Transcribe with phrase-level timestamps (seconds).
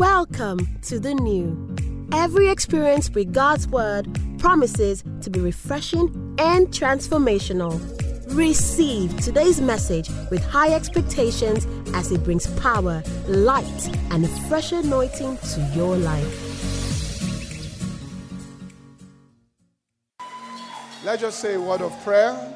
[0.00, 1.76] Welcome to the new.
[2.14, 6.08] Every experience with God's Word promises to be refreshing
[6.38, 7.78] and transformational.
[8.34, 15.36] Receive today's message with high expectations as it brings power, light, and a fresh anointing
[15.36, 16.46] to your life.
[21.04, 22.54] Let's just say a word of prayer.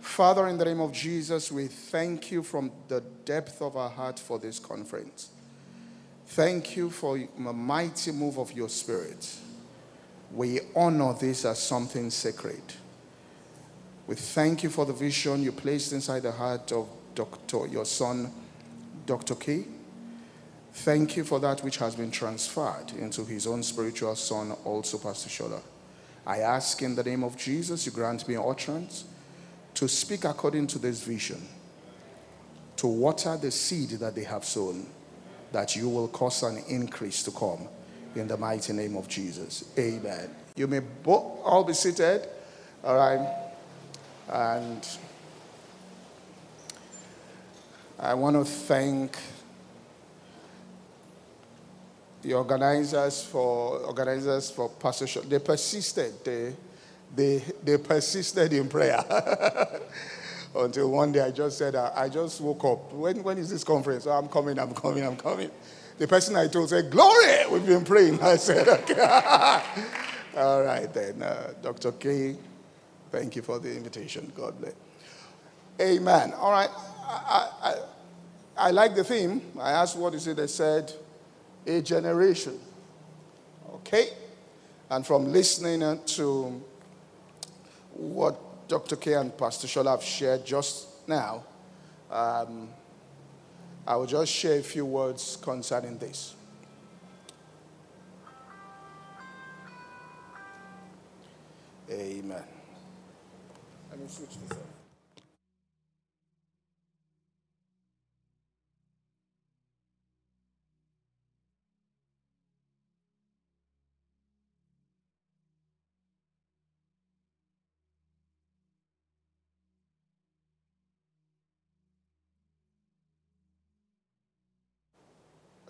[0.00, 4.20] Father, in the name of Jesus, we thank you from the depth of our heart
[4.20, 5.30] for this conference.
[6.32, 9.36] Thank you for a mighty move of your spirit.
[10.32, 12.62] We honor this as something sacred.
[14.06, 17.66] We thank you for the vision you placed inside the heart of Dr.
[17.66, 18.32] your son,
[19.04, 19.34] Dr.
[19.34, 19.66] K.
[20.72, 25.28] Thank you for that which has been transferred into his own spiritual son, also Pastor
[25.28, 25.60] Shola.
[26.26, 29.04] I ask in the name of Jesus, you grant me utterance
[29.74, 31.46] to speak according to this vision,
[32.76, 34.86] to water the seed that they have sown
[35.52, 37.68] that you will cause an increase to come
[38.14, 39.64] in the mighty name of Jesus.
[39.78, 40.30] Amen.
[40.56, 42.28] You may all be seated.
[42.84, 43.36] All right.
[44.28, 44.86] And
[47.98, 49.16] I want to thank
[52.22, 55.20] the organizers for organizers for Pastor.
[55.20, 56.24] They persisted.
[56.24, 56.54] They,
[57.14, 59.02] they, they persisted in prayer.
[60.54, 62.92] until one day I just said, I just woke up.
[62.92, 64.06] When, when is this conference?
[64.06, 65.50] Oh, I'm coming, I'm coming, I'm coming.
[65.98, 68.20] The person I told said, Glory, we've been praying.
[68.20, 69.00] I said, Okay.
[70.36, 71.22] All right, then.
[71.22, 71.92] Uh, Dr.
[71.92, 72.36] K,
[73.10, 74.32] thank you for the invitation.
[74.34, 74.74] God bless.
[75.80, 76.32] Amen.
[76.34, 76.70] All right.
[77.04, 77.74] I, I,
[78.56, 79.42] I like the theme.
[79.60, 80.36] I asked, What is it?
[80.36, 80.92] They said,
[81.66, 82.58] A generation.
[83.74, 84.08] Okay.
[84.90, 86.62] And from listening to
[87.94, 88.38] what
[88.72, 88.96] Dr.
[88.96, 91.44] K and Pastor Shola have shared just now,
[92.10, 92.70] um,
[93.86, 96.34] I will just share a few words concerning this.
[101.90, 102.44] Amen.
[103.90, 104.71] Let me switch this up.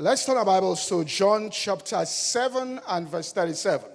[0.02, 3.88] Let's turn our Bibles to John chapter 7 and verse 37.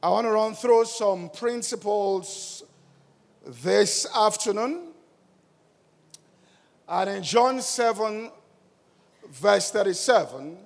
[0.00, 2.62] I want to run through some principles
[3.44, 4.92] this afternoon.
[6.88, 8.30] And in John 7,
[9.28, 10.56] verse 37,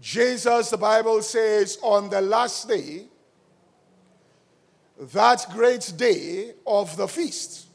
[0.00, 3.04] Jesus, the Bible says, on the last day,
[5.12, 7.68] that great day of the feast,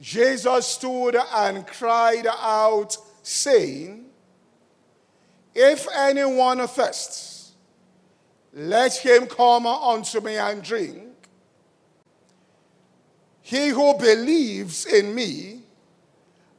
[0.00, 4.06] Jesus stood and cried out, saying,
[5.54, 7.52] If anyone thirsts,
[8.52, 11.08] let him come unto me and drink.
[13.40, 15.62] He who believes in me,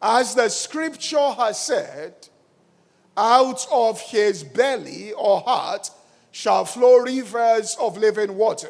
[0.02, 2.14] as the scripture has said,
[3.16, 5.90] out of his belly or heart
[6.32, 8.70] shall flow rivers of living water.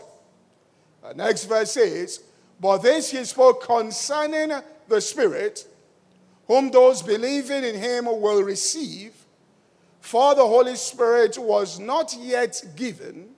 [1.02, 2.22] The next verse says,
[2.60, 4.52] But this he spoke concerning
[4.88, 5.66] the Spirit
[6.54, 9.12] whom those believing in him will receive,
[10.00, 13.30] for the Holy Spirit was not yet given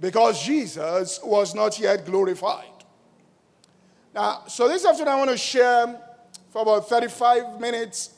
[0.00, 2.64] because Jesus was not yet glorified.
[4.12, 5.96] Now, so this afternoon I want to share
[6.50, 8.10] for about 35 minutes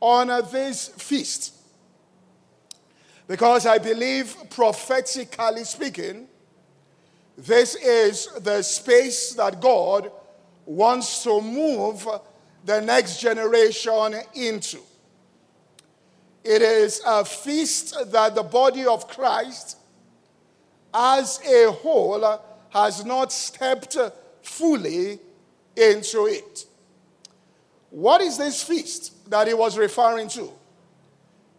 [0.00, 1.54] on uh, this feast.
[3.28, 6.26] Because I believe, prophetically speaking,
[7.36, 10.10] this is the space that God
[10.66, 12.04] wants to move
[12.68, 14.78] the next generation into.
[16.44, 19.78] It is a feast that the body of Christ
[20.92, 23.96] as a whole has not stepped
[24.42, 25.18] fully
[25.76, 26.66] into it.
[27.88, 30.52] What is this feast that he was referring to?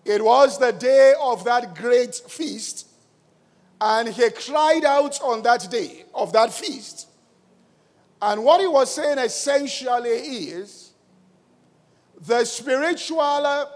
[0.05, 2.87] It was the day of that great feast,
[3.81, 7.07] and he cried out on that day of that feast.
[8.21, 10.88] And what he was saying essentially is
[12.25, 13.69] the spiritual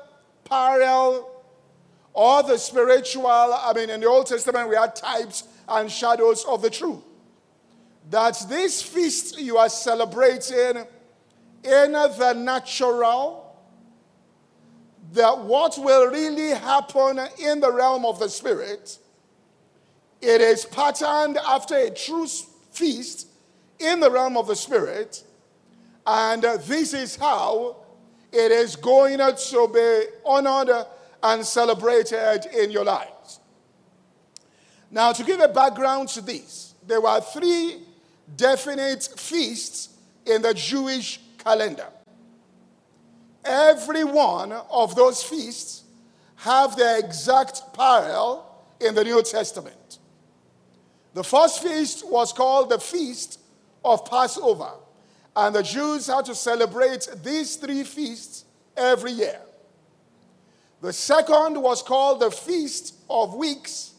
[0.44, 1.30] parallel
[2.14, 6.62] or the spiritual, I mean, in the Old Testament, we had types and shadows of
[6.62, 7.02] the truth.
[8.10, 10.84] That this feast you are celebrating
[11.64, 13.56] in the natural,
[15.14, 19.00] that what will really happen in the realm of the spirit,
[20.22, 22.28] it is patterned after a true
[22.72, 23.28] feast
[23.80, 25.24] in the realm of the spirit,
[26.06, 27.78] and this is how
[28.34, 30.86] it is going to be honored
[31.22, 33.40] and celebrated in your lives.
[34.90, 37.82] Now, to give a background to this, there were three
[38.36, 39.90] definite feasts
[40.26, 41.88] in the Jewish calendar.
[43.46, 45.84] Every one of those feasts
[46.38, 50.00] have their exact parallel in the New Testament.
[51.14, 53.40] The first feast was called the Feast
[53.86, 54.72] of Passover,
[55.36, 58.46] and the Jews had to celebrate these three feasts
[58.78, 59.40] every year.
[60.82, 63.94] The second was called the Feast of Weeks,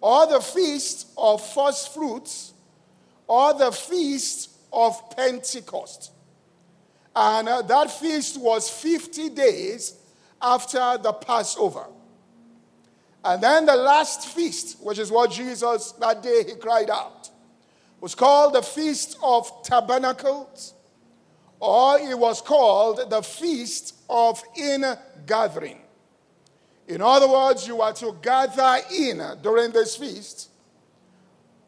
[0.00, 2.54] or the Feast of First Fruits,
[3.26, 6.12] or the Feast of Pentecost.
[7.14, 9.96] And uh, that feast was 50 days
[10.40, 11.86] after the Passover.
[13.24, 17.17] And then the last feast, which is what Jesus that day he cried out,
[18.00, 20.74] was called the Feast of Tabernacles,
[21.60, 25.80] or it was called the Feast of Ingathering.
[26.86, 30.50] In other words, you are to gather in during this feast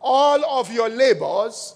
[0.00, 1.75] all of your labors,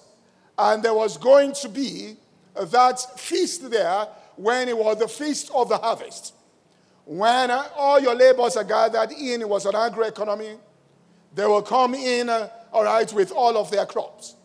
[0.56, 2.16] and there was going to be
[2.54, 6.32] that feast there when it was the feast of the harvest.
[7.04, 10.58] When all your labors are gathered in, it was an agroeconomy,
[11.34, 14.36] they will come in, all right, with all of their crops.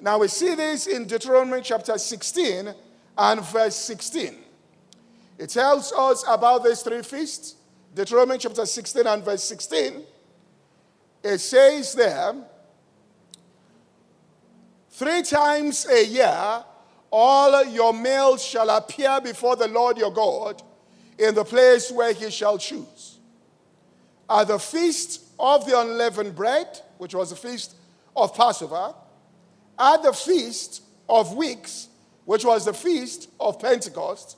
[0.00, 2.74] Now we see this in Deuteronomy chapter 16
[3.18, 4.34] and verse 16.
[5.38, 7.56] It tells us about these three feasts.
[7.94, 10.02] Deuteronomy chapter 16 and verse 16.
[11.22, 12.34] It says there,
[14.90, 16.64] three times a year
[17.10, 20.62] all your males shall appear before the Lord your God
[21.18, 23.18] in the place where he shall choose.
[24.30, 27.74] At the feast of the unleavened bread, which was the feast
[28.16, 28.94] of Passover,
[29.80, 31.88] at the feast of weeks,
[32.26, 34.36] which was the feast of Pentecost,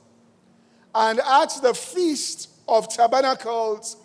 [0.95, 3.97] and at the feast of tabernacles,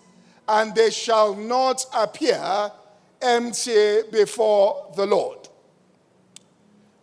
[0.48, 2.72] and they shall not appear
[3.22, 5.48] empty before the Lord.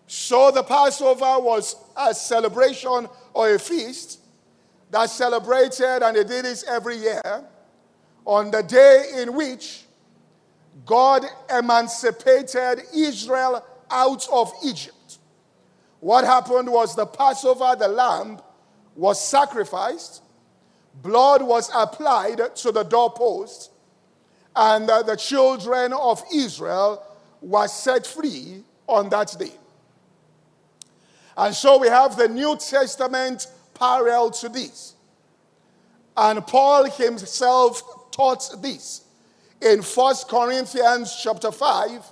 [0.08, 4.20] So the Passover was a celebration or a feast
[4.92, 7.44] that celebrated, and they did this every year,
[8.26, 9.86] on the day in which
[10.86, 15.20] God emancipated Israel out of Egypt.
[16.00, 18.40] What happened was the Passover, the lamb,
[18.96, 20.22] was sacrificed,
[21.02, 23.72] blood was applied to the doorpost,
[24.56, 27.04] and uh, the children of Israel
[27.42, 29.52] were set free on that day.
[31.38, 34.96] And so we have the New Testament parallel to this.
[36.16, 39.04] And Paul himself taught this
[39.62, 42.06] in 1 Corinthians chapter 5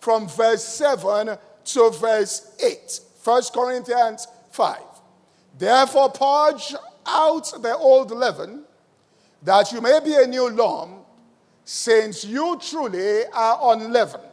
[0.00, 3.00] from verse 7 to verse 8.
[3.22, 4.78] 1 Corinthians 5.
[5.58, 6.74] Therefore, purge
[7.06, 8.64] out the old leaven,
[9.42, 11.06] that you may be a new lump,
[11.64, 14.24] since you truly are unleavened.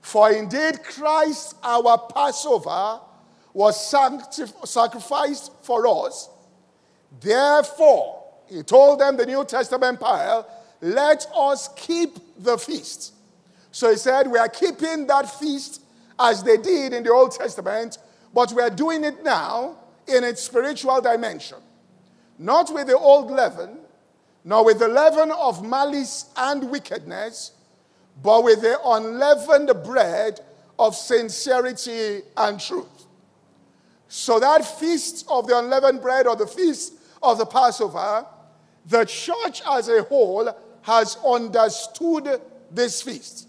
[0.00, 3.00] For indeed, Christ, our Passover,
[3.52, 3.90] was
[4.64, 6.28] sacrificed for us.
[7.20, 10.46] Therefore, he told them the New Testament pile,
[10.80, 13.13] let us keep the feast.
[13.74, 15.82] So he said, we are keeping that feast
[16.16, 17.98] as they did in the Old Testament,
[18.32, 21.58] but we are doing it now in its spiritual dimension.
[22.38, 23.80] Not with the old leaven,
[24.44, 27.50] nor with the leaven of malice and wickedness,
[28.22, 30.38] but with the unleavened bread
[30.78, 33.06] of sincerity and truth.
[34.06, 38.24] So, that feast of the unleavened bread or the feast of the Passover,
[38.86, 43.48] the church as a whole has understood this feast.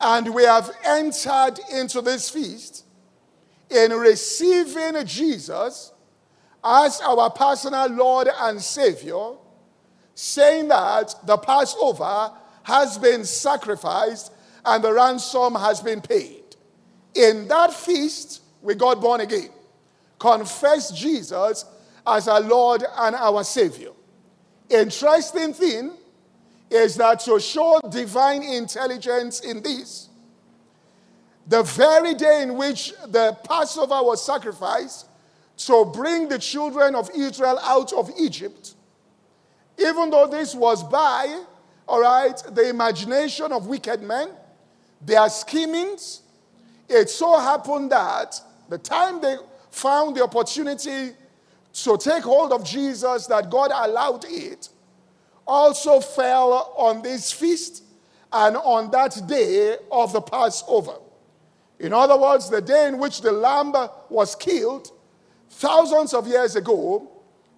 [0.00, 2.84] And we have entered into this feast
[3.70, 5.92] in receiving Jesus
[6.64, 9.32] as our personal Lord and Savior,
[10.14, 14.32] saying that the Passover has been sacrificed
[14.64, 16.44] and the ransom has been paid.
[17.14, 19.50] In that feast, we got born again
[20.20, 21.64] confess Jesus
[22.06, 23.90] as our Lord and our Savior.
[24.68, 25.92] Interesting thing
[26.70, 30.08] is that to show divine intelligence in this,
[31.46, 35.06] the very day in which the Passover was sacrificed
[35.56, 38.74] to bring the children of Israel out of Egypt,
[39.78, 41.42] even though this was by,
[41.88, 44.30] all right, the imagination of wicked men,
[45.00, 46.22] their schemings,
[46.88, 49.36] it so happened that the time they
[49.70, 51.12] found the opportunity
[51.72, 54.68] to take hold of Jesus, that God allowed it,
[55.50, 57.82] also fell on this feast
[58.32, 60.94] and on that day of the Passover.
[61.80, 63.74] In other words, the day in which the lamb
[64.08, 64.92] was killed
[65.48, 67.10] thousands of years ago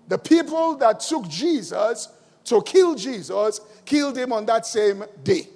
[0.09, 2.09] the people that took Jesus
[2.45, 5.49] to kill Jesus killed him on that same day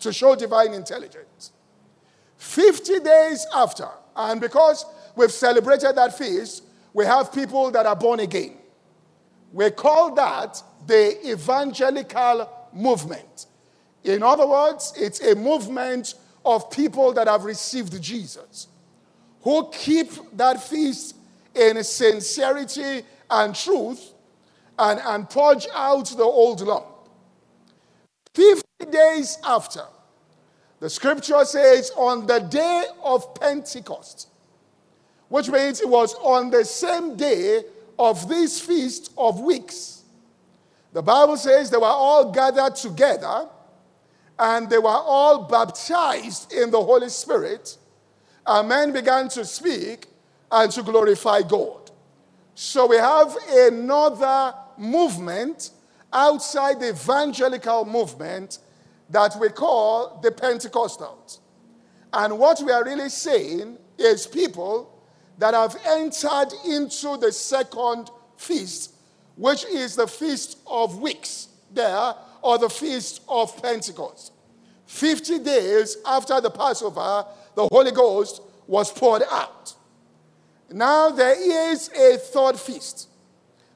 [0.00, 1.52] to show divine intelligence.
[2.36, 4.84] 50 days after, and because
[5.16, 8.56] we've celebrated that feast, we have people that are born again.
[9.54, 13.46] We call that the evangelical movement.
[14.02, 18.66] In other words, it's a movement of people that have received Jesus,
[19.42, 21.14] who keep that feast
[21.54, 24.14] in sincerity and truth
[24.76, 26.86] and, and purge out the old lump.
[28.34, 29.84] 50 days after,
[30.80, 34.30] the scripture says, on the day of Pentecost,
[35.28, 37.62] which means it was on the same day
[37.98, 40.02] of this feast of weeks.
[40.92, 43.48] The Bible says they were all gathered together
[44.38, 47.76] and they were all baptized in the Holy Spirit,
[48.46, 50.06] and men began to speak
[50.50, 51.90] and to glorify God.
[52.54, 55.70] So we have another movement
[56.12, 58.58] outside the evangelical movement
[59.10, 61.38] that we call the Pentecostals.
[62.12, 64.93] And what we are really saying is people
[65.38, 68.94] that have entered into the second feast,
[69.36, 74.32] which is the Feast of Weeks there, or the Feast of Pentecost.
[74.86, 79.74] 50 days after the Passover, the Holy Ghost was poured out.
[80.70, 83.08] Now there is a third feast,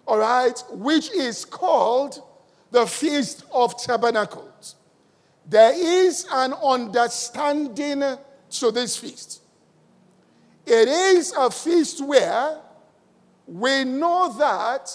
[0.07, 2.23] all right, which is called
[2.71, 4.77] the Feast of Tabernacles.
[5.47, 8.03] There is an understanding
[8.51, 9.43] to this feast.
[10.71, 12.61] It is a feast where
[13.47, 14.91] we know that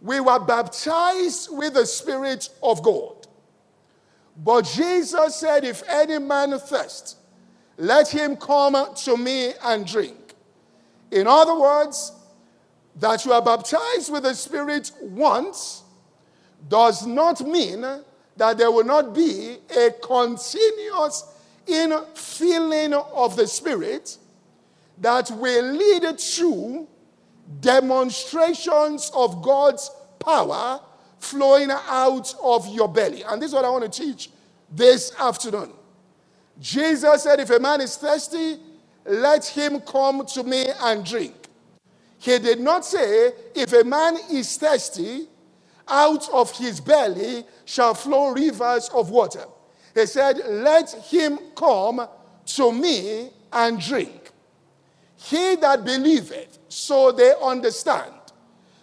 [0.00, 3.26] we were baptized with the Spirit of God.
[4.36, 7.16] But Jesus said, If any man thirst,
[7.76, 10.34] let him come to me and drink.
[11.10, 12.12] In other words,
[12.94, 15.82] that you are baptized with the Spirit once
[16.68, 17.80] does not mean
[18.36, 21.24] that there will not be a continuous
[21.66, 24.18] infilling of the Spirit
[25.02, 26.88] that will lead to
[27.60, 29.90] demonstrations of God's
[30.20, 30.80] power
[31.18, 33.24] flowing out of your belly.
[33.24, 34.30] And this is what I want to teach
[34.70, 35.72] this afternoon.
[36.60, 38.58] Jesus said, If a man is thirsty,
[39.04, 41.34] let him come to me and drink.
[42.18, 45.26] He did not say, If a man is thirsty,
[45.88, 49.44] out of his belly shall flow rivers of water.
[49.94, 52.06] He said, Let him come
[52.46, 54.21] to me and drink.
[55.24, 58.12] He that believeth, so they understand.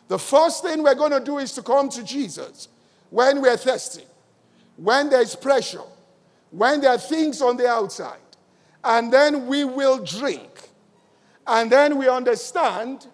[0.08, 2.70] The first thing we're going to do is to come to Jesus
[3.10, 4.06] when we're thirsty,
[4.78, 5.84] when there's pressure,
[6.52, 8.18] when there are things on the outside.
[8.84, 10.70] And then we will drink.
[11.46, 13.08] And then we understand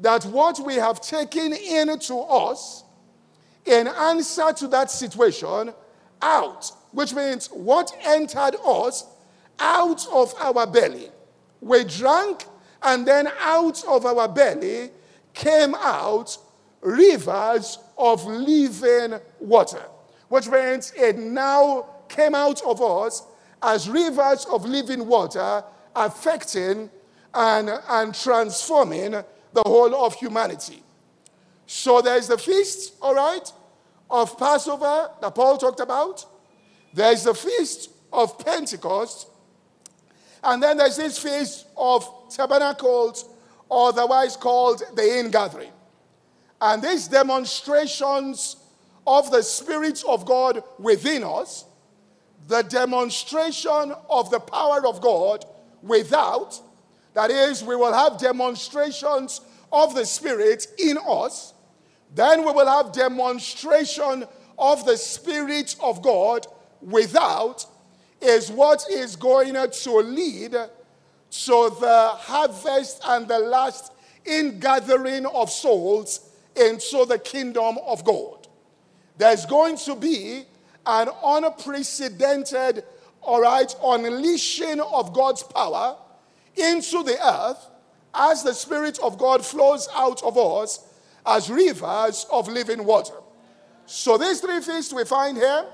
[0.00, 2.84] that what we have taken into us
[3.64, 5.72] in answer to that situation
[6.20, 9.06] out, which means what entered us
[9.60, 11.10] out of our belly.
[11.60, 12.44] We drank,
[12.82, 14.90] and then out of our belly
[15.34, 16.36] came out
[16.80, 19.82] rivers of living water,
[20.28, 23.22] which means it now came out of us
[23.62, 25.62] as rivers of living water,
[25.94, 26.90] affecting
[27.34, 30.82] and, and transforming the whole of humanity.
[31.66, 33.50] So there's the feast, all right,
[34.10, 36.26] of Passover that Paul talked about.
[36.92, 39.28] There's the feast of Pentecost.
[40.42, 43.26] And then there's this feast of tabernacles,
[43.70, 45.72] otherwise called the ingathering.
[46.60, 48.56] And these demonstrations
[49.06, 51.64] of the Spirit of God within us,
[52.48, 55.44] the demonstration of the power of God
[55.82, 56.60] without,
[57.14, 59.40] that is, we will have demonstrations
[59.72, 61.54] of the Spirit in us,
[62.14, 64.24] then we will have demonstration
[64.58, 66.46] of the Spirit of God
[66.80, 67.66] without,
[68.22, 73.92] is what is going to lead to the harvest and the last
[74.24, 78.46] ingathering of souls into the kingdom of God.
[79.18, 80.44] There's going to be
[80.86, 82.84] an unprecedented,
[83.20, 85.96] all right, unleashing of God's power
[86.56, 87.66] into the earth
[88.14, 90.86] as the Spirit of God flows out of us
[91.24, 93.14] as rivers of living water.
[93.86, 95.66] So these three feasts we find here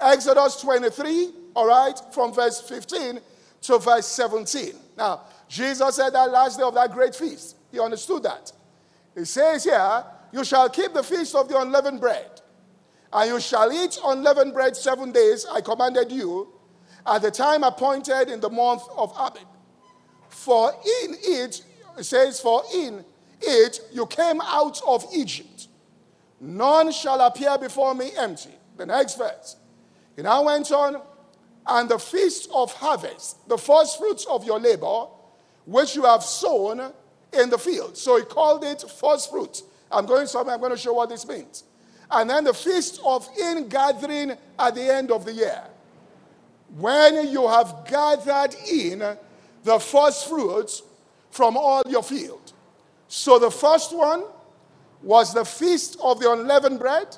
[0.00, 3.18] Exodus 23, all right, from verse 15
[3.62, 4.74] to verse 17.
[4.96, 7.56] Now, Jesus said that last day of that great feast.
[7.72, 8.52] He understood that.
[9.12, 12.40] He says here, You shall keep the feast of the unleavened bread,
[13.12, 16.46] and you shall eat unleavened bread seven days, I commanded you,
[17.04, 19.42] at the time appointed in the month of Abib.
[20.28, 21.64] For in it,
[21.98, 23.04] it says, For in
[23.40, 25.66] it, you came out of Egypt.
[26.40, 28.54] None shall appear before me empty.
[28.76, 29.56] The next verse.
[30.14, 31.00] He now went on,
[31.68, 35.06] and the feast of harvest, the first fruits of your labor,
[35.66, 36.92] which you have sown
[37.32, 37.96] in the field.
[37.96, 39.62] So he called it first fruits.
[39.92, 41.64] I'm going somewhere, I'm going to show what this means.
[42.10, 45.62] And then the feast of ingathering at the end of the year.
[46.76, 48.98] When you have gathered in
[49.62, 50.82] the first fruits
[51.30, 52.52] from all your field.
[53.08, 54.24] So the first one
[55.02, 57.16] was the feast of the unleavened bread.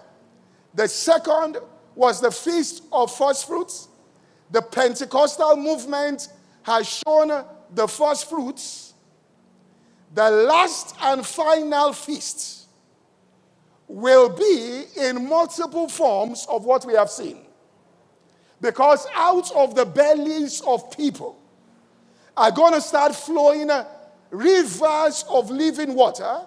[0.75, 1.59] The second
[1.95, 3.89] was the feast of first fruits.
[4.51, 6.29] The Pentecostal movement
[6.63, 8.95] has shown the first fruits.
[10.15, 12.67] The last and final feast
[13.87, 17.39] will be in multiple forms of what we have seen.
[18.61, 21.41] Because out of the bellies of people
[22.37, 23.71] are going to start flowing
[24.31, 26.41] rivers of living water.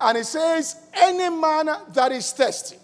[0.00, 2.76] And it says, Any man that is thirsty,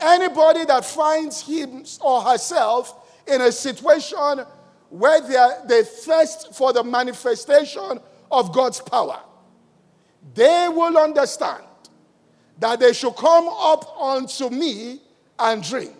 [0.00, 4.44] anybody that finds him or herself in a situation
[4.90, 9.20] where they, are, they thirst for the manifestation of God's power,
[10.34, 11.64] they will understand
[12.58, 15.00] that they should come up unto me
[15.38, 15.94] and drink.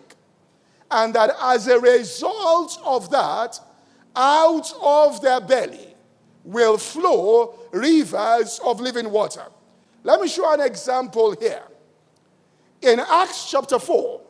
[0.89, 3.59] And that as a result of that,
[4.15, 5.95] out of their belly
[6.43, 9.45] will flow rivers of living water.
[10.03, 11.63] Let me show an example here.
[12.81, 14.21] In Acts chapter 4,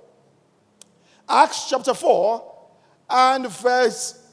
[1.30, 2.57] Acts chapter 4
[3.10, 4.24] and verse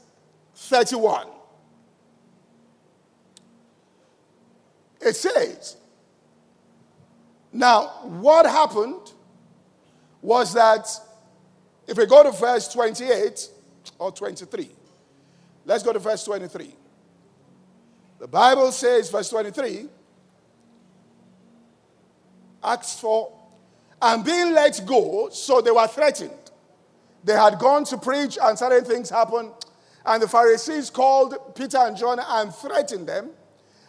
[0.55, 1.27] 31.
[5.01, 5.77] It says,
[7.53, 9.13] Now, what happened
[10.21, 10.87] was that
[11.87, 13.49] if we go to verse 28
[13.99, 14.69] or 23,
[15.65, 16.73] let's go to verse 23.
[18.19, 19.87] The Bible says, verse 23,
[22.63, 23.31] Acts 4,
[24.01, 26.44] and being let go, so they were threatened.
[27.25, 29.51] They had gone to preach, and certain things happened.
[30.05, 33.31] And the Pharisees called Peter and John and threatened them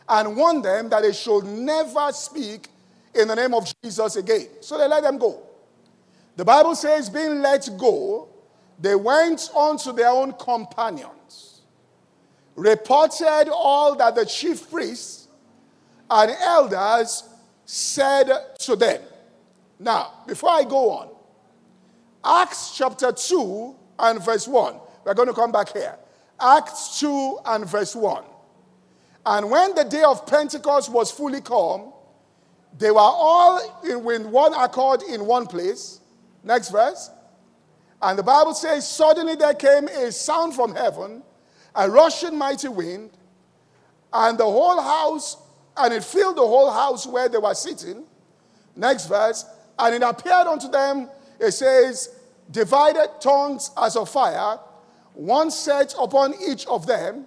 [0.08, 2.68] and warned them that they should never speak
[3.14, 4.48] in the name of Jesus again.
[4.62, 5.42] So they let them go.
[6.36, 8.28] The Bible says, being let go,
[8.78, 11.60] they went on to their own companions,
[12.54, 15.28] reported all that the chief priests
[16.10, 17.24] and elders
[17.66, 19.02] said to them.
[19.78, 21.15] Now, before I go on,
[22.26, 24.74] Acts chapter 2 and verse 1.
[25.04, 25.96] We're going to come back here.
[26.40, 28.24] Acts 2 and verse 1.
[29.24, 31.92] And when the day of Pentecost was fully come,
[32.78, 36.00] they were all in, in one accord in one place.
[36.42, 37.10] Next verse.
[38.02, 41.22] And the Bible says, Suddenly there came a sound from heaven,
[41.74, 43.10] a rushing mighty wind,
[44.12, 45.36] and the whole house,
[45.76, 48.04] and it filled the whole house where they were sitting.
[48.74, 49.44] Next verse.
[49.78, 51.08] And it appeared unto them,
[51.38, 52.15] it says,
[52.50, 54.58] divided tongues as of fire,
[55.14, 57.26] one set upon each of them,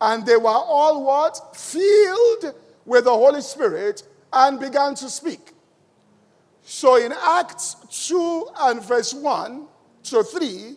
[0.00, 1.56] and they were all what?
[1.56, 5.52] Filled with the Holy Spirit and began to speak.
[6.62, 7.76] So in Acts
[8.08, 9.66] 2 and verse 1
[10.04, 10.76] to 3,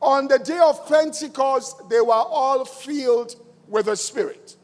[0.00, 3.34] on the day of Pentecost, they were all filled
[3.68, 4.56] with the Spirit.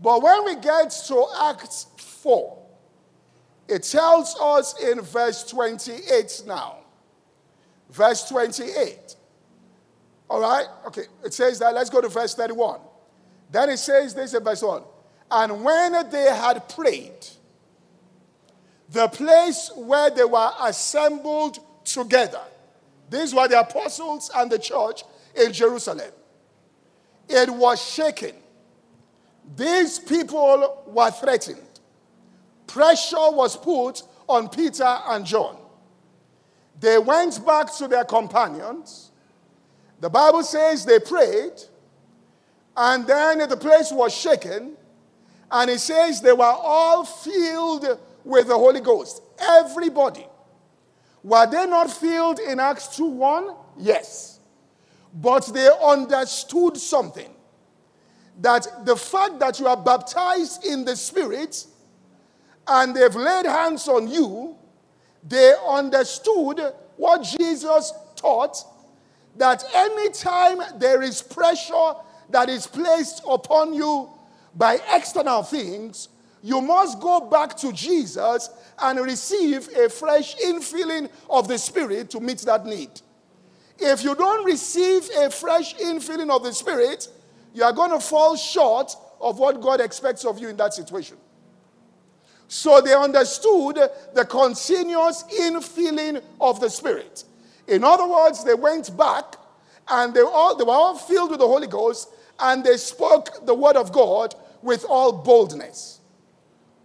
[0.00, 2.58] But when we get to Acts 4,
[3.68, 6.78] it tells us in verse 28 now
[7.90, 9.16] verse 28.
[10.28, 10.66] All right?
[10.86, 11.74] Okay, it says that.
[11.74, 12.80] Let's go to verse 31.
[13.50, 14.82] Then it says this in verse 1.
[15.30, 17.26] And when they had prayed,
[18.90, 22.42] the place where they were assembled together,
[23.10, 25.02] these were the apostles and the church
[25.34, 26.10] in Jerusalem,
[27.28, 28.34] it was shaken.
[29.56, 31.60] These people were threatened.
[32.66, 35.56] Pressure was put on Peter and John.
[36.80, 39.10] They went back to their companions.
[40.00, 41.54] The Bible says they prayed,
[42.76, 44.76] and then the place was shaken,
[45.50, 49.22] and it says they were all filled with the Holy Ghost.
[49.38, 50.26] Everybody.
[51.22, 53.54] Were they not filled in Acts 2 1?
[53.78, 54.40] Yes.
[55.14, 57.32] But they understood something
[58.40, 61.66] that the fact that you are baptized in the Spirit
[62.68, 64.56] and they've laid hands on you
[65.28, 66.60] they understood
[66.96, 68.56] what Jesus taught
[69.36, 71.94] that anytime there is pressure
[72.30, 74.10] that is placed upon you
[74.54, 76.08] by external things,
[76.42, 78.48] you must go back to Jesus
[78.80, 82.90] and receive a fresh infilling of the Spirit to meet that need.
[83.78, 87.08] If you don't receive a fresh infilling of the Spirit,
[87.52, 91.16] you are going to fall short of what God expects of you in that situation.
[92.48, 93.78] So they understood
[94.14, 97.24] the continuous infilling of the Spirit.
[97.66, 99.36] In other words, they went back
[99.88, 103.54] and they, all, they were all filled with the Holy Ghost and they spoke the
[103.54, 106.00] word of God with all boldness.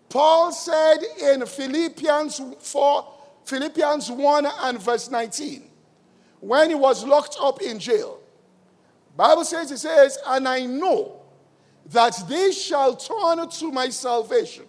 [0.10, 3.13] Paul said in Philippians 4,
[3.45, 5.69] Philippians 1 and verse 19,
[6.39, 8.19] when he was locked up in jail,
[9.15, 11.21] Bible says, he says, and I know
[11.88, 14.65] that they shall turn to my salvation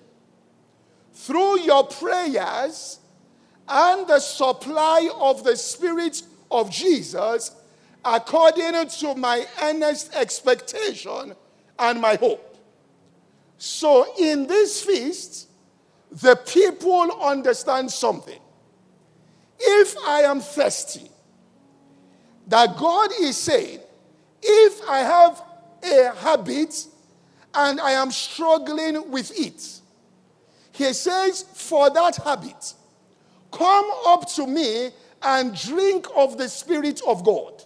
[1.15, 3.01] through your prayers
[3.69, 7.53] and the supply of the Spirit of Jesus,
[8.05, 11.35] according to my earnest expectation
[11.79, 12.57] and my hope.
[13.59, 15.49] So, in this feast,
[16.11, 18.41] the people understand something.
[19.59, 21.09] If I am thirsty,
[22.49, 23.81] that God is saying,
[24.43, 25.43] if I have
[25.83, 26.87] a habit
[27.55, 29.81] and I am struggling with it,
[30.73, 32.75] He says, for that habit,
[33.53, 34.91] come up to me
[35.23, 37.63] and drink of the Spirit of God.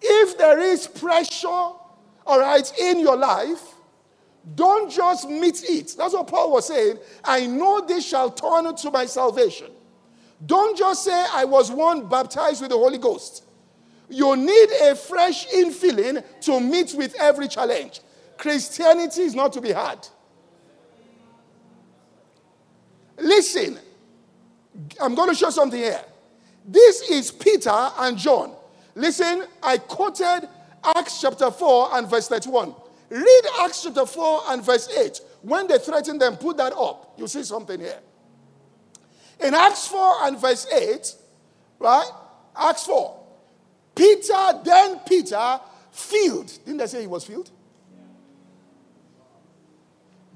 [0.00, 3.62] If there is pressure, all right, in your life,
[4.54, 5.94] don't just meet it.
[5.96, 6.98] That's what Paul was saying.
[7.24, 9.70] I know this shall turn to my salvation.
[10.44, 13.44] Don't just say, I was one baptized with the Holy Ghost.
[14.10, 18.00] You need a fresh infilling to meet with every challenge.
[18.36, 20.06] Christianity is not to be had.
[23.18, 23.78] Listen,
[25.00, 26.00] I'm going to show something here.
[26.66, 28.54] This is Peter and John.
[28.94, 30.48] Listen, I quoted
[30.96, 32.74] Acts chapter 4 and verse 31.
[33.10, 35.20] Read Acts chapter 4 and verse 8.
[35.42, 37.14] When they threatened them, put that up.
[37.18, 38.00] You see something here.
[39.40, 41.14] In Acts 4 and verse 8,
[41.78, 42.10] right?
[42.56, 43.20] Acts 4.
[43.94, 46.46] Peter, then Peter, filled.
[46.64, 47.50] Didn't they say he was filled?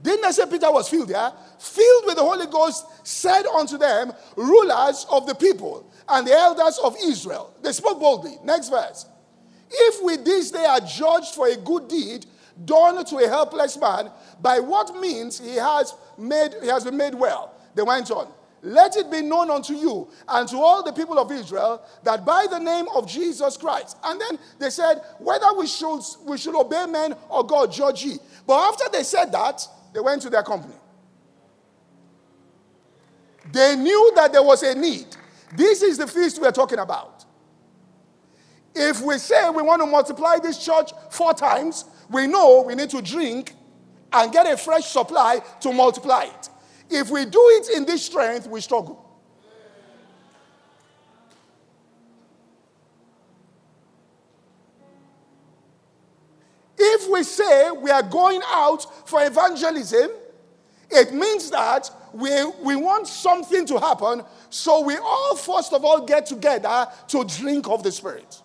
[0.08, 1.32] Didn't I say Peter was filled, yeah?
[1.58, 6.78] Filled with the Holy Ghost, said unto them, rulers of the people and the elders
[6.82, 7.52] of Israel.
[7.60, 8.38] They spoke boldly.
[8.42, 9.04] Next verse.
[9.70, 12.24] If we this day are judged for a good deed
[12.64, 17.14] done to a helpless man, by what means he has made he has been made
[17.14, 17.52] well?
[17.74, 18.32] They went on.
[18.62, 22.46] Let it be known unto you and to all the people of Israel that by
[22.50, 23.98] the name of Jesus Christ.
[24.02, 28.16] And then they said, whether we should, we should obey men or God, judge ye.
[28.46, 30.74] But after they said that, they went to their company.
[33.52, 35.06] They knew that there was a need.
[35.56, 37.24] This is the feast we're talking about.
[38.74, 42.90] If we say we want to multiply this church four times, we know we need
[42.90, 43.54] to drink
[44.12, 46.48] and get a fresh supply to multiply it.
[46.90, 49.07] If we do it in this strength, we struggle.
[56.78, 60.10] If we say we are going out for evangelism,
[60.90, 62.30] it means that we,
[62.62, 67.68] we want something to happen, so we all first of all get together to drink
[67.68, 68.42] of the Spirit.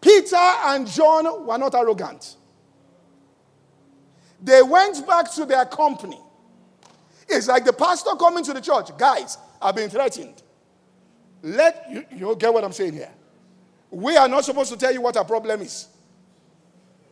[0.00, 2.36] Peter and John were not arrogant.
[4.42, 6.18] They went back to their company.
[7.28, 8.96] It's like the pastor coming to the church.
[8.96, 10.42] Guys, I've been threatened.
[11.42, 13.10] Let you, you get what I'm saying here.
[13.90, 15.88] We are not supposed to tell you what our problem is.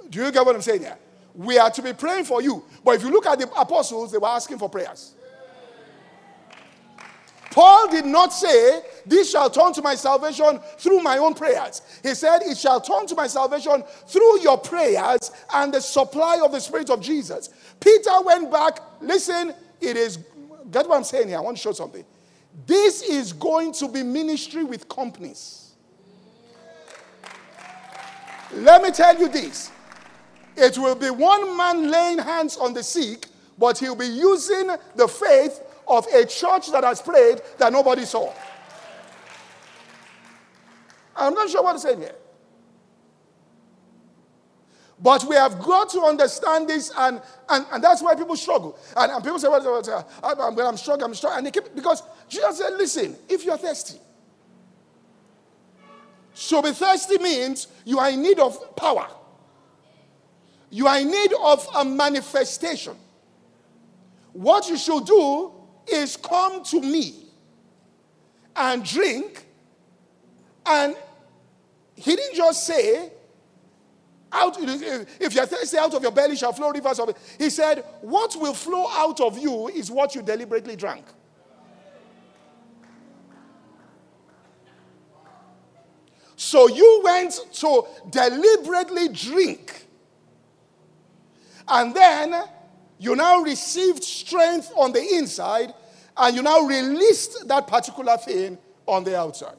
[0.08, 0.96] Do you get what I'm saying here?
[1.34, 2.64] We are to be praying for you.
[2.84, 5.14] But if you look at the apostles, they were asking for prayers.
[7.50, 11.82] Paul did not say, This shall turn to my salvation through my own prayers.
[12.02, 16.52] He said, It shall turn to my salvation through your prayers and the supply of
[16.52, 17.50] the Spirit of Jesus.
[17.80, 18.80] Peter went back.
[19.00, 20.18] Listen, it is,
[20.70, 21.38] get what I'm saying here?
[21.38, 22.04] I want to show something.
[22.66, 25.67] This is going to be ministry with companies.
[28.52, 29.70] Let me tell you this
[30.56, 35.06] it will be one man laying hands on the sick, but he'll be using the
[35.06, 38.32] faith of a church that has prayed that nobody saw.
[41.16, 42.14] I'm not sure what to say here.
[45.00, 48.76] But we have got to understand this, and, and, and that's why people struggle.
[48.96, 51.38] And, and people say, well, I'm, I'm, I'm struggling, I'm struggling.
[51.38, 54.00] And they keep, because Jesus said, listen, if you're thirsty,
[56.38, 59.08] so be thirsty means you are in need of power.
[60.70, 62.94] You are in need of a manifestation.
[64.32, 65.50] What you should do
[65.88, 67.26] is come to me
[68.54, 69.46] and drink.
[70.64, 70.94] And
[71.96, 73.10] he didn't just say,
[74.30, 77.16] out, if you're thirsty, out of your belly shall flow rivers of it.
[77.36, 81.04] He said, What will flow out of you is what you deliberately drank.
[86.38, 89.86] So you went to deliberately drink.
[91.66, 92.32] And then
[93.00, 95.74] you now received strength on the inside,
[96.16, 99.56] and you now released that particular thing on the outside.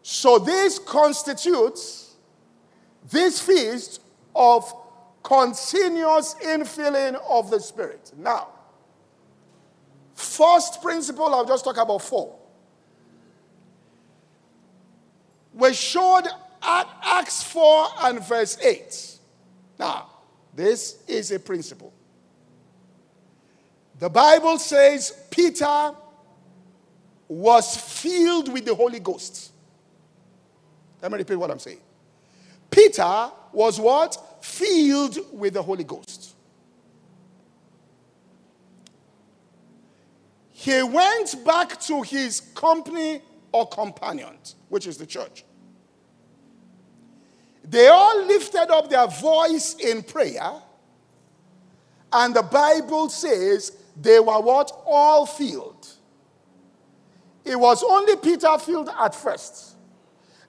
[0.00, 2.14] So this constitutes
[3.10, 4.00] this feast
[4.34, 4.72] of
[5.22, 8.10] continuous infilling of the Spirit.
[8.16, 8.48] Now,
[10.14, 12.38] first principle, I'll just talk about four.
[15.54, 16.24] We showed
[16.62, 19.18] at Acts 4 and verse 8.
[19.78, 20.10] Now,
[20.54, 21.92] this is a principle.
[23.98, 25.92] The Bible says Peter
[27.28, 29.52] was filled with the Holy Ghost.
[31.00, 31.80] Let me repeat what I'm saying.
[32.70, 34.44] Peter was what?
[34.44, 36.34] Filled with the Holy Ghost.
[40.50, 43.20] He went back to his company
[43.54, 45.44] or companions, which is the church.
[47.62, 50.54] They all lifted up their voice in prayer,
[52.12, 54.72] and the Bible says they were what?
[54.84, 55.86] All filled.
[57.44, 59.76] It was only Peter filled at first.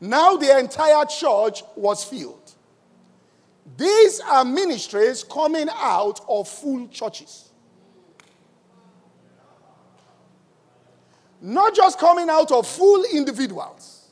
[0.01, 2.55] Now the entire church was filled.
[3.77, 7.51] These are ministries coming out of full churches.
[11.45, 14.07] Not just coming out of full individuals.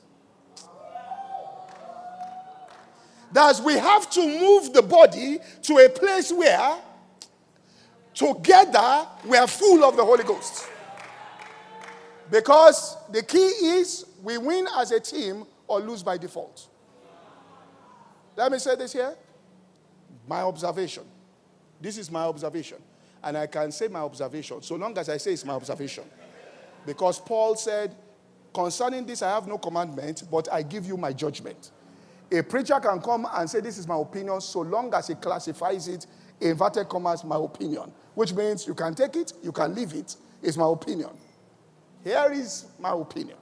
[3.32, 6.78] That we have to move the body to a place where
[8.14, 10.70] together we are full of the Holy Ghost.
[12.30, 16.68] Because the key is we win as a team or lose by default.
[18.36, 19.16] Let me say this here.
[20.28, 21.06] My observation.
[21.82, 22.78] This is my observation.
[23.24, 26.04] And I can say my observation so long as I say it's my observation.
[26.86, 27.96] Because Paul said,
[28.54, 31.72] Concerning this, I have no commandment, but I give you my judgment.
[32.32, 35.88] A preacher can come and say, This is my opinion, so long as he classifies
[35.88, 36.06] it,
[36.40, 40.16] inverted commas, my opinion, which means you can take it, you can leave it.
[40.42, 41.10] It's my opinion.
[42.04, 43.38] Here is my opinion.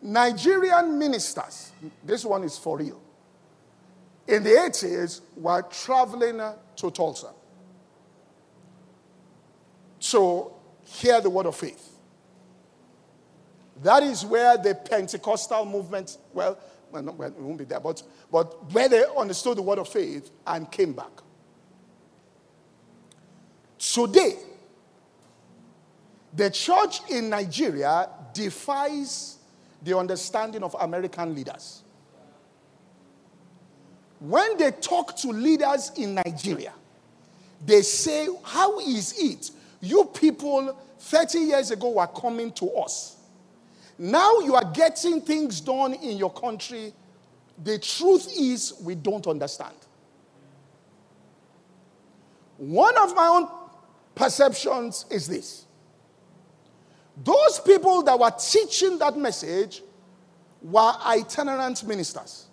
[0.00, 1.70] Nigerian ministers,
[2.02, 3.00] this one is for real,
[4.26, 6.40] in the 80s were traveling
[6.74, 7.32] to Tulsa
[10.02, 10.50] to
[10.84, 11.90] hear the word of faith.
[13.82, 16.58] That is where the Pentecostal movement, well,
[16.90, 19.88] well, no, well, it won't be there, but, but where they understood the word of
[19.88, 21.10] faith and came back.
[23.78, 24.36] Today,
[26.34, 29.38] the church in Nigeria defies
[29.82, 31.82] the understanding of American leaders.
[34.20, 36.72] When they talk to leaders in Nigeria,
[37.64, 39.50] they say, How is it?
[39.82, 43.16] You people 30 years ago were coming to us.
[43.98, 46.94] Now you are getting things done in your country.
[47.62, 49.74] The truth is, we don't understand.
[52.56, 53.48] One of my own
[54.14, 55.66] perceptions is this
[57.24, 59.82] those people that were teaching that message
[60.62, 62.46] were itinerant ministers.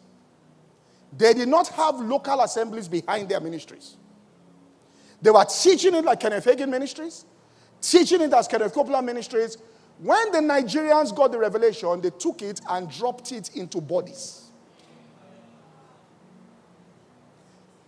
[1.15, 3.95] They did not have local assemblies behind their ministries.
[5.21, 7.25] They were teaching it like Kenneth Hagin ministries,
[7.81, 9.57] teaching it as Kenneth Copeland ministries.
[9.99, 14.45] When the Nigerians got the revelation, they took it and dropped it into bodies.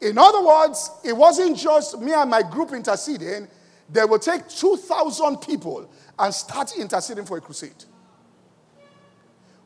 [0.02, 3.48] In other words, it wasn't just me and my group interceding,
[3.90, 7.86] they will take 2,000 people and start interceding for a crusade.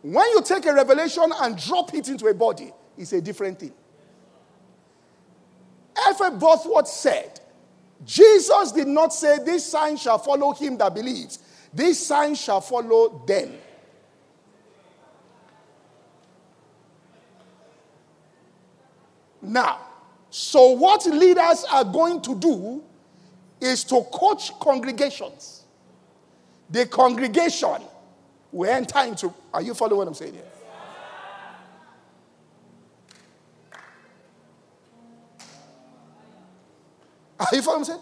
[0.02, 3.74] When you take a revelation and drop it into a body, it's a different thing.
[6.10, 6.40] F.F.
[6.40, 7.40] Bosworth said,
[8.06, 11.40] Jesus did not say, This sign shall follow him that believes.
[11.74, 13.52] This sign shall follow them.
[19.42, 19.80] Now,
[20.30, 22.84] so what leaders are going to do
[23.60, 25.64] is to coach congregations.
[26.70, 27.82] The congregation
[28.52, 29.34] will enter into.
[29.54, 30.44] Are you following what I'm saying here?
[37.40, 38.00] Are you following what I'm saying?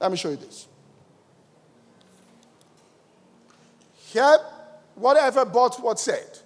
[0.00, 0.68] Let me show you this.
[3.94, 4.38] Here,
[4.94, 6.38] whatever Bosworth said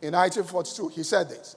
[0.00, 1.56] in 1942, he said this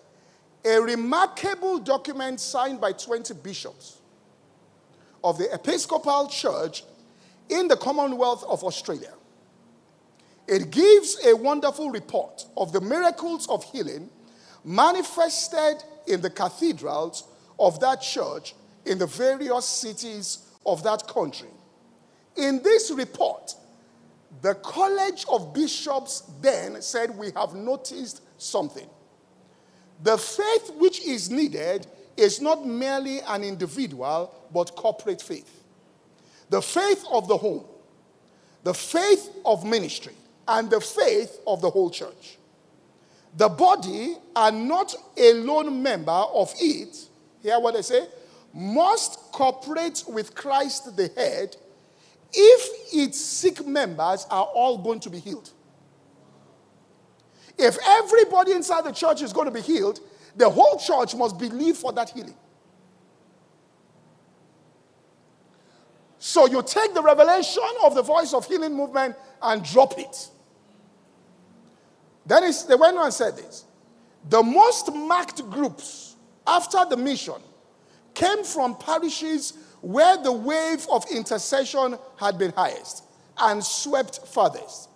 [0.66, 4.00] a remarkable document signed by 20 bishops
[5.24, 6.84] of the Episcopal Church
[7.50, 9.14] in the Commonwealth of Australia.
[10.48, 14.10] It gives a wonderful report of the miracles of healing
[14.64, 17.26] manifested in the cathedrals
[17.60, 21.50] of that church in the various cities of that country.
[22.36, 23.56] In this report,
[24.42, 28.90] The College of Bishops then said, We have noticed something.
[30.04, 31.88] The faith which is needed
[32.18, 35.64] is not merely an individual, but corporate faith.
[36.50, 37.66] The faith of the home,
[38.64, 40.14] the faith of ministry,
[40.48, 42.38] and the faith of the whole church.
[43.38, 46.98] The body are not a lone member of it.
[47.46, 48.08] Hear what I say?
[48.52, 51.56] Must cooperate with Christ the head
[52.34, 55.52] if its sick members are all going to be healed.
[57.56, 60.00] If everybody inside the church is going to be healed,
[60.36, 62.34] the whole church must believe for that healing.
[66.18, 70.30] So you take the revelation of the voice of healing movement and drop it.
[72.26, 73.66] Then they went on and said this
[74.28, 76.15] the most marked groups
[76.48, 77.36] after the mission
[78.14, 83.04] came from parishes where the wave of intercession had been highest
[83.38, 84.90] and swept farthest.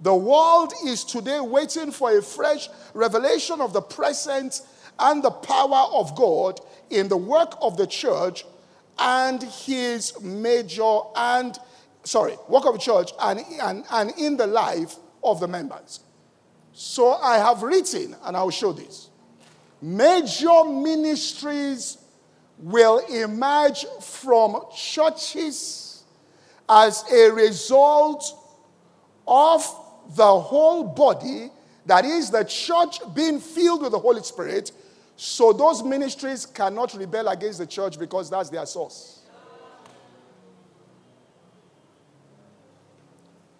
[0.00, 4.62] The world is today waiting for a fresh revelation of the presence
[4.98, 8.44] and the power of God in the work of the church
[8.98, 11.58] and his major and
[12.06, 16.00] sorry, work of the church and, and, and in the life of the members.
[16.72, 19.10] So I have written, and I'll show this.
[19.80, 21.98] Major ministries
[22.58, 26.04] will emerge from churches
[26.68, 28.24] as a result
[29.26, 29.62] of
[30.16, 31.50] the whole body,
[31.84, 34.72] that is, the church being filled with the Holy Spirit.
[35.16, 39.20] So those ministries cannot rebel against the church because that's their source.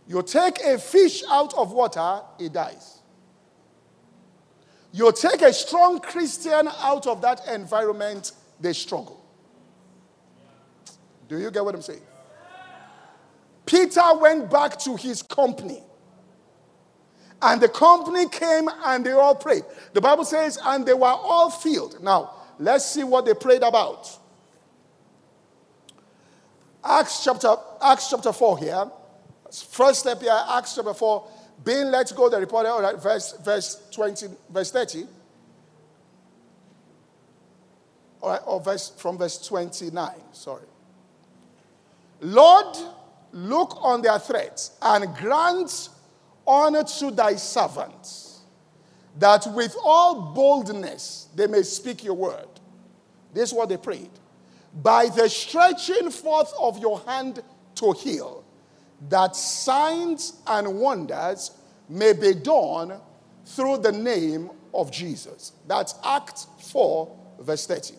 [0.08, 3.00] You take a fish out of water, it dies.
[4.96, 9.22] You take a strong Christian out of that environment, they struggle.
[11.28, 12.00] Do you get what I'm saying?
[13.66, 15.82] Peter went back to his company.
[17.42, 19.64] And the company came and they all prayed.
[19.92, 22.02] The Bible says, and they were all filled.
[22.02, 24.08] Now, let's see what they prayed about.
[26.82, 28.90] Acts chapter, Acts chapter 4 here.
[29.52, 31.28] First step here, Acts chapter 4,
[31.64, 35.06] being let go, the reporter, all right, verse, verse 20, verse 30.
[38.22, 40.62] All right, or verse from verse 29, sorry.
[42.20, 42.76] Lord,
[43.32, 45.90] look on their threats and grant
[46.46, 48.40] honor to thy servants,
[49.18, 52.48] that with all boldness they may speak your word.
[53.34, 54.10] This is what they prayed.
[54.82, 57.42] By the stretching forth of your hand
[57.76, 58.44] to heal,
[59.08, 61.52] that signs and wonders
[61.88, 63.00] may be done
[63.44, 65.52] through the name of Jesus.
[65.66, 67.94] That's Acts 4, verse 30.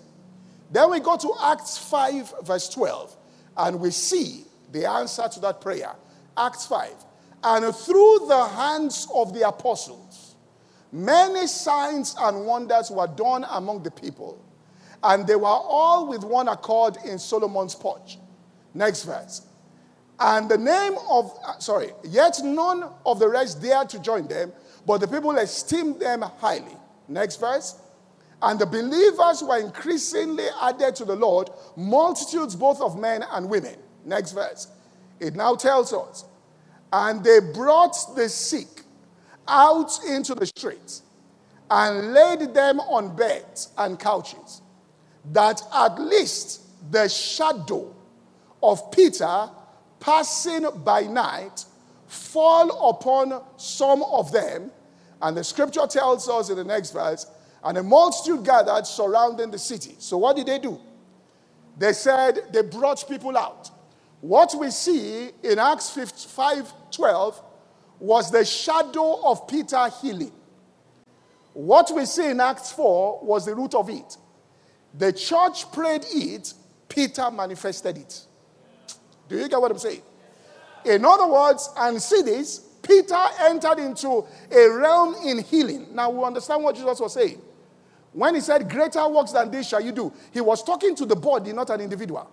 [0.72, 3.16] Then we go to Acts 5, verse 12,
[3.58, 5.96] and we see the answer to that prayer.
[6.38, 6.92] Acts 5.
[7.44, 10.36] And through the hands of the apostles,
[10.92, 14.44] many signs and wonders were done among the people,
[15.04, 18.18] and they were all with one accord in Solomon's porch.
[18.74, 19.47] Next verse.
[20.20, 24.52] And the name of, uh, sorry, yet none of the rest dared to join them,
[24.86, 26.76] but the people esteemed them highly.
[27.08, 27.80] Next verse.
[28.42, 33.76] And the believers were increasingly added to the Lord, multitudes both of men and women.
[34.06, 34.68] Next verse.
[35.20, 36.26] It now tells us,
[36.94, 38.68] and they brought the sick
[39.48, 41.04] out into the streets
[41.70, 44.62] and laid them on beds and couches,
[45.32, 47.94] that at least the shadow
[48.64, 49.50] of Peter
[50.00, 51.66] passing by night
[52.08, 54.72] fall upon some of them.
[55.22, 57.26] And the scripture tells us in the next verse,
[57.64, 59.96] and a multitude gathered surrounding the city.
[60.00, 60.80] So what did they do?
[61.78, 63.70] They said they brought people out.
[64.22, 67.42] What we see in Acts 5 12
[68.00, 70.32] was the shadow of Peter healing.
[71.54, 74.18] What we see in Acts 4 was the root of it.
[74.94, 76.54] The church prayed it,
[76.88, 78.27] Peter manifested it.
[79.28, 80.02] Do you get what I'm saying?
[80.86, 85.88] In other words, and see this, Peter entered into a realm in healing.
[85.92, 87.42] Now we understand what Jesus was saying.
[88.14, 91.16] When he said, Greater works than this shall you do, he was talking to the
[91.16, 92.30] body, not an individual.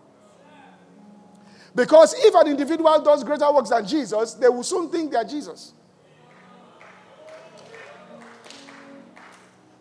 [1.74, 5.24] Because if an individual does greater works than Jesus, they will soon think they are
[5.24, 5.72] Jesus.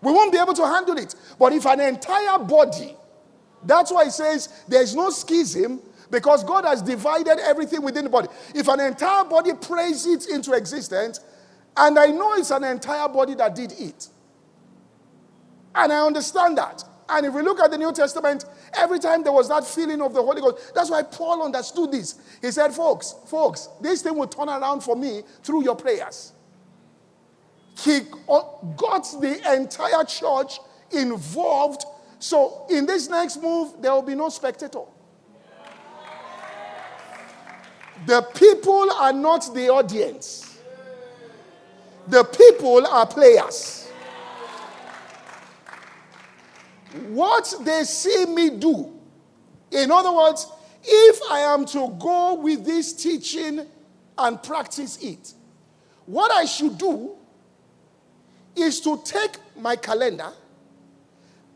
[0.01, 1.15] We won't be able to handle it.
[1.39, 2.95] But if an entire body,
[3.63, 5.79] that's why he says there's no schism,
[6.13, 8.27] because God has divided everything within the body.
[8.53, 11.19] If an entire body prays it into existence,
[11.75, 14.07] and I know it's an entire body that did it,
[15.75, 18.45] and I understand that, And if we look at the New Testament,
[18.75, 22.19] every time there was that feeling of the Holy Ghost, that's why Paul understood this.
[22.41, 26.31] He said, Folks, folks, this thing will turn around for me through your prayers.
[27.79, 28.41] He uh,
[28.77, 30.59] got the entire church
[30.91, 31.83] involved.
[32.19, 34.83] So in this next move, there will be no spectator.
[38.05, 40.57] The people are not the audience,
[42.07, 43.87] the people are players.
[47.07, 48.93] What they see me do,
[49.71, 50.47] in other words,
[50.83, 53.65] if I am to go with this teaching
[54.17, 55.33] and practice it,
[56.05, 57.15] what I should do
[58.55, 60.31] is to take my calendar,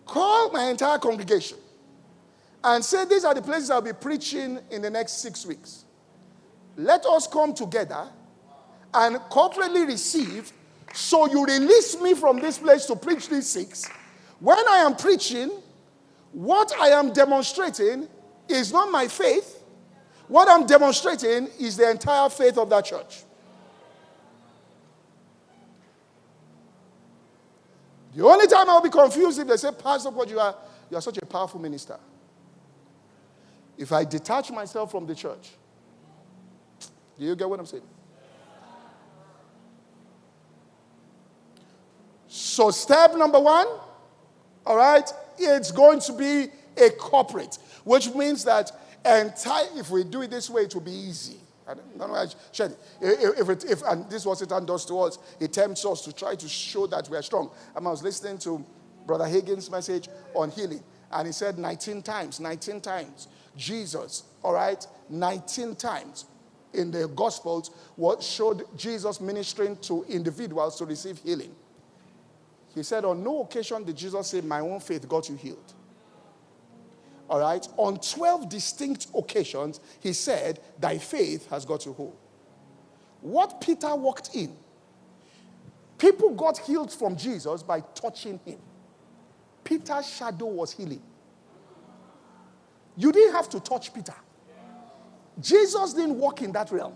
[0.06, 1.58] call my entire congregation,
[2.64, 5.84] and say, These are the places I'll be preaching in the next six weeks.
[6.78, 8.07] Let us come together
[8.93, 10.53] and corporately receive.
[10.93, 13.89] So you release me from this place to preach these six.
[14.39, 15.51] When I am preaching,
[16.32, 18.07] what I am demonstrating
[18.47, 19.63] is not my faith.
[20.28, 23.23] What I'm demonstrating is the entire faith of that church.
[28.15, 30.55] The only time I'll be confused if they say, Pastor, what you are,
[30.89, 31.97] you are such a powerful minister.
[33.78, 35.51] If I detach myself from the church,
[37.18, 37.84] do you get what I'm saying?
[42.28, 43.68] So, step number one,
[44.65, 46.47] all right, it's going to be
[46.78, 48.72] a corporate, which means that
[49.05, 51.38] entire, if we do it this way, it will be easy.
[51.68, 52.26] I don't know why
[53.01, 56.36] If, it, if, and this was Satan does to us, it tempts us to try
[56.36, 57.49] to show that we are strong.
[57.76, 58.63] I was listening to
[59.05, 64.86] Brother Hagin's message on healing, and he said 19 times, 19 times, Jesus, all right,
[65.09, 66.26] 19 times
[66.74, 71.53] in the Gospels, what showed Jesus ministering to individuals to receive healing.
[72.76, 75.74] He said, On no occasion did Jesus say, My own faith got you healed.
[77.30, 77.68] All right?
[77.78, 82.15] On 12 distinct occasions, he said, Thy faith has got you whole.
[83.22, 84.55] What Peter walked in,
[85.97, 88.59] people got healed from Jesus by touching him.
[89.63, 91.01] Peter's shadow was healing.
[92.95, 94.15] You didn't have to touch Peter.
[95.39, 96.93] Jesus didn't walk in that realm.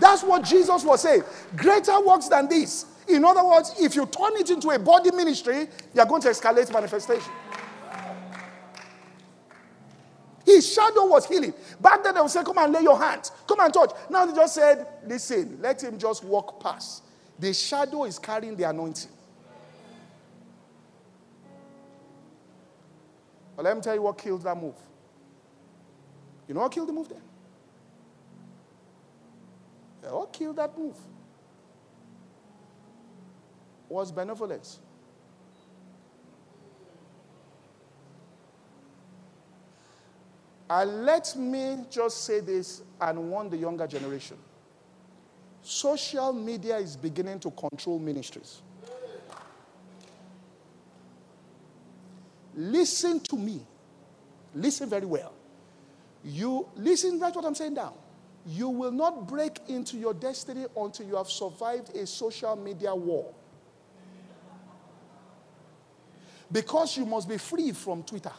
[0.00, 1.22] That's what Jesus was saying.
[1.56, 5.68] Greater works than this in other words, if you turn it into a body ministry,
[5.94, 7.32] you're going to escalate manifestation.
[10.44, 11.54] His shadow was healing.
[11.80, 13.92] Back then, they would say, Come and lay your hands, come and touch.
[14.08, 17.04] Now they just said, Listen, let him just walk past.
[17.38, 19.10] The shadow is carrying the anointing.
[23.60, 24.74] But let me tell you what killed that move.
[26.48, 27.20] You know what killed the move then?
[30.10, 30.96] What killed that move?
[33.90, 34.78] was benevolence.
[40.70, 44.38] And let me just say this and warn the younger generation.
[45.60, 48.62] Social media is beginning to control ministries.
[52.54, 53.60] Listen to me.
[54.54, 55.32] Listen very well.
[56.24, 57.94] You listen, write what I'm saying down.
[58.46, 63.32] You will not break into your destiny until you have survived a social media war.
[66.50, 68.32] Because you must be free from Twitter.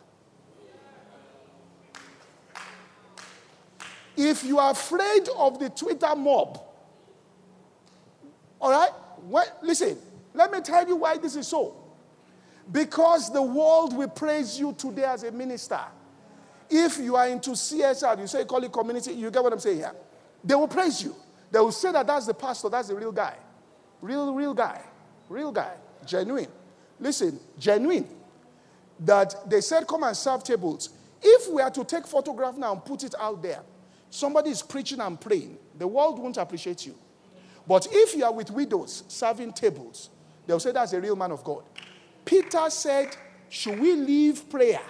[4.18, 6.62] If you are afraid of the Twitter mob,
[8.59, 8.91] all right,
[9.24, 9.97] well, listen,
[10.34, 11.81] let me tell you why this is so.
[12.70, 15.80] Because the world will praise you today as a minister.
[16.70, 19.78] If you are into CSR, you say call it community, you get what I'm saying
[19.78, 19.93] here.
[20.43, 21.16] They will praise you.
[21.51, 23.36] They will say that that's the pastor, that's the real guy.
[24.01, 24.82] Real, real guy.
[25.28, 25.74] Real guy.
[26.05, 26.47] Genuine.
[26.99, 28.07] Listen, genuine.
[28.99, 30.89] That they said, come and serve tables.
[31.22, 33.62] If we are to take photograph now and put it out there,
[34.09, 36.95] somebody is preaching and praying, the world won't appreciate you.
[37.68, 40.09] But if you are with widows serving tables,
[40.47, 41.64] they'll say that's a real man of God.
[42.26, 43.15] Peter said,
[43.49, 44.82] Should we leave prayer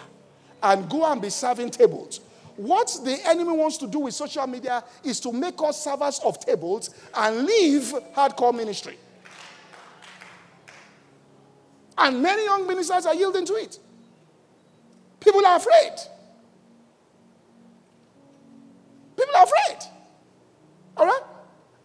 [0.62, 2.22] and go and be serving tables?
[2.56, 6.40] What the enemy wants to do with social media is to make us servers of
[6.40, 8.98] tables and leave hardcore ministry.
[11.98, 13.80] And many young ministers are yielding to it.
[15.20, 15.94] People are afraid.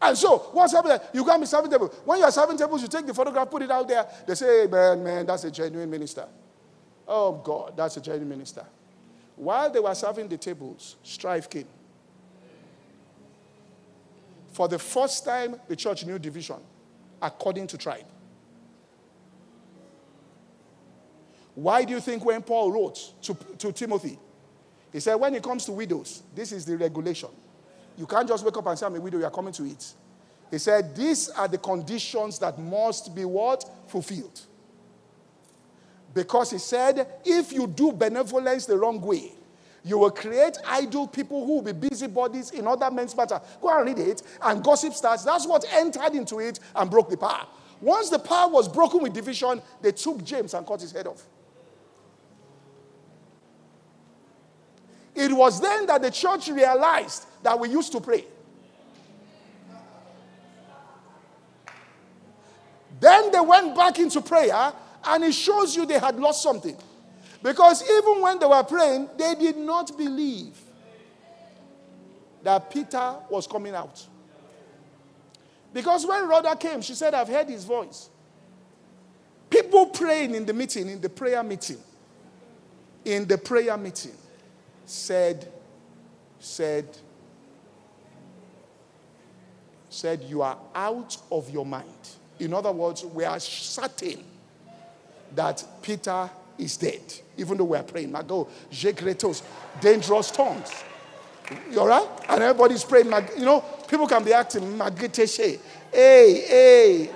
[0.07, 0.99] And so, what's happening?
[1.13, 1.93] You can't be serving tables.
[2.05, 4.07] When you're serving tables, you take the photograph, put it out there.
[4.25, 6.27] They say, man, man, that's a genuine minister.
[7.09, 8.65] Oh, God, that's a genuine minister.
[9.35, 11.67] While they were serving the tables, strife came.
[14.53, 16.57] For the first time, the church knew division
[17.21, 18.07] according to tribe.
[21.57, 24.19] Why do you think when Paul wrote to, to Timothy,
[24.93, 27.31] he said, when it comes to widows, this is the regulation.
[27.97, 29.95] You can't just wake up and say, I'm a widow, you are coming to it.
[30.51, 33.65] He said, these are the conditions that must be what?
[33.89, 34.41] Fulfilled.
[36.15, 39.33] Because he said, if you do benevolence the wrong way,
[39.85, 43.41] you will create idle people who will be busybodies in other men's matter.
[43.61, 45.25] Go and read it, and gossip starts.
[45.25, 47.47] That's what entered into it and broke the power.
[47.81, 51.23] Once the power was broken with division, they took James and cut his head off.
[55.15, 58.25] It was then that the church realized that we used to pray.
[62.99, 64.73] Then they went back into prayer,
[65.05, 66.77] and it shows you they had lost something.
[67.45, 70.59] Because even when they were praying, they did not believe
[72.43, 74.05] that Peter was coming out.
[75.73, 78.11] Because when Rhoda came, she said, I've heard his voice.
[79.49, 81.79] People praying in the meeting, in the prayer meeting,
[83.05, 84.17] in the prayer meeting,
[84.85, 85.47] said,
[86.41, 86.89] said,
[89.97, 91.85] said, You are out of your mind.
[92.39, 94.23] In other words, we are certain
[95.35, 97.01] that Peter is dead,
[97.37, 98.13] even though we are praying.
[98.13, 99.43] Mago, Jekretos,
[99.81, 100.85] dangerous tongues.
[101.71, 102.09] You all right?
[102.29, 103.13] And everybody's praying.
[103.37, 105.59] You know, people can be acting, Magiteshe.
[105.93, 107.11] Hey, hey.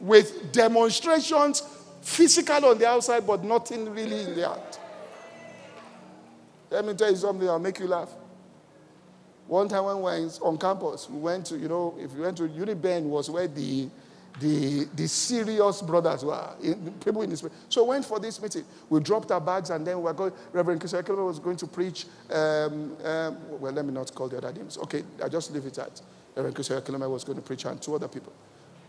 [0.00, 1.62] With demonstrations
[2.00, 4.77] physical on the outside, but nothing really in the heart.
[6.70, 8.10] Let me tell you something, I'll make you laugh.
[9.46, 12.36] One time when we were on campus, we went to, you know, if you went
[12.36, 13.88] to Uniben was where the
[14.40, 17.44] the, the serious brothers were, in, people in this.
[17.68, 18.64] So we went for this meeting.
[18.88, 22.06] We dropped our bags and then we were going, Reverend Chris was going to preach,
[22.30, 24.78] um, um, well, let me not call the other names.
[24.78, 26.00] Okay, I just leave it at
[26.36, 28.32] Reverend Chris was going to preach and two other people.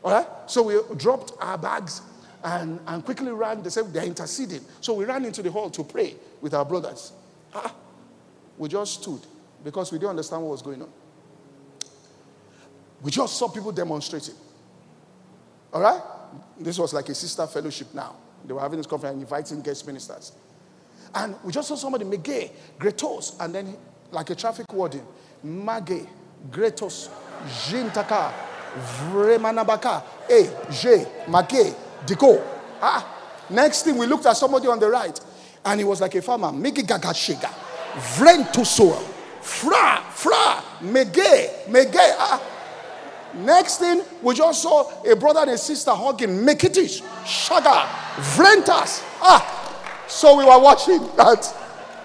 [0.04, 0.28] All right?
[0.46, 2.02] So we dropped our bags
[2.44, 3.64] and, and quickly ran.
[3.64, 4.62] They said they're interceding.
[4.82, 7.12] So we ran into the hall to pray with our brothers.
[7.54, 7.74] Ah,
[8.58, 9.22] we just stood
[9.64, 10.90] because we didn't understand what was going on.
[13.02, 14.36] We just saw people demonstrating.
[15.74, 16.02] All right?
[16.60, 18.16] This was like a sister fellowship now.
[18.46, 20.34] They were having this conference and inviting guest ministers.
[21.16, 23.78] And we just saw somebody, Mege, Gretos, and then
[24.12, 25.04] like a traffic warden,
[25.44, 26.06] Mage,
[26.50, 27.10] Gretos,
[27.48, 28.32] Jintaka,
[29.10, 31.74] Vremanabaka, E, J, Mage,
[32.06, 32.46] Diko.
[32.82, 33.16] Ah.
[33.50, 35.20] Next thing, we looked at somebody on the right,
[35.66, 36.52] and he was like a farmer.
[36.52, 37.50] Mege Gagashega,
[38.16, 39.02] Vrentosoel,
[39.42, 42.16] Fra, Fra, Mege, Mege.
[42.18, 42.42] Ah.
[43.36, 46.30] Next thing, we just saw a brother and a sister hugging.
[46.30, 47.86] Mekitish, Shaga,
[48.36, 49.04] Vrentas.
[49.22, 51.46] Ah, so we were watching that.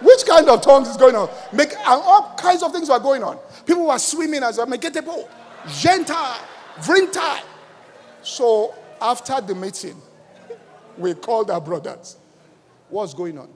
[0.02, 1.30] Which kind of tongues is going on?
[1.52, 3.38] Make, and all kinds of things were going on.
[3.64, 5.26] People were swimming as a Meketebo,
[5.68, 6.36] Genta,
[6.76, 7.40] Vrintai.
[8.22, 10.00] So after the meeting,
[10.98, 12.18] we called our brothers.
[12.94, 13.48] What's going on?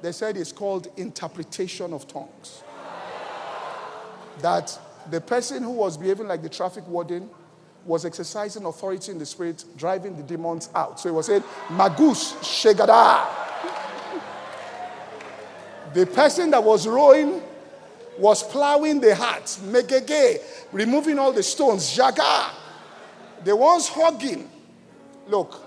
[0.00, 2.62] They said it's called interpretation of tongues.
[4.42, 4.78] That
[5.10, 7.30] the person who was behaving like the traffic warden
[7.84, 11.00] was exercising authority in the spirit, driving the demons out.
[11.00, 13.26] So he was saying, Magus Shegada.
[15.92, 17.42] the person that was rowing
[18.18, 20.38] was plowing the heart, Megege,
[20.70, 22.50] removing all the stones, Jaga.
[23.42, 24.48] The ones hugging.
[25.26, 25.60] Look,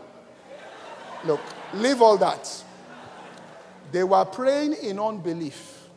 [1.25, 1.41] look,
[1.73, 2.63] leave all that.
[3.91, 5.87] They were praying in unbelief.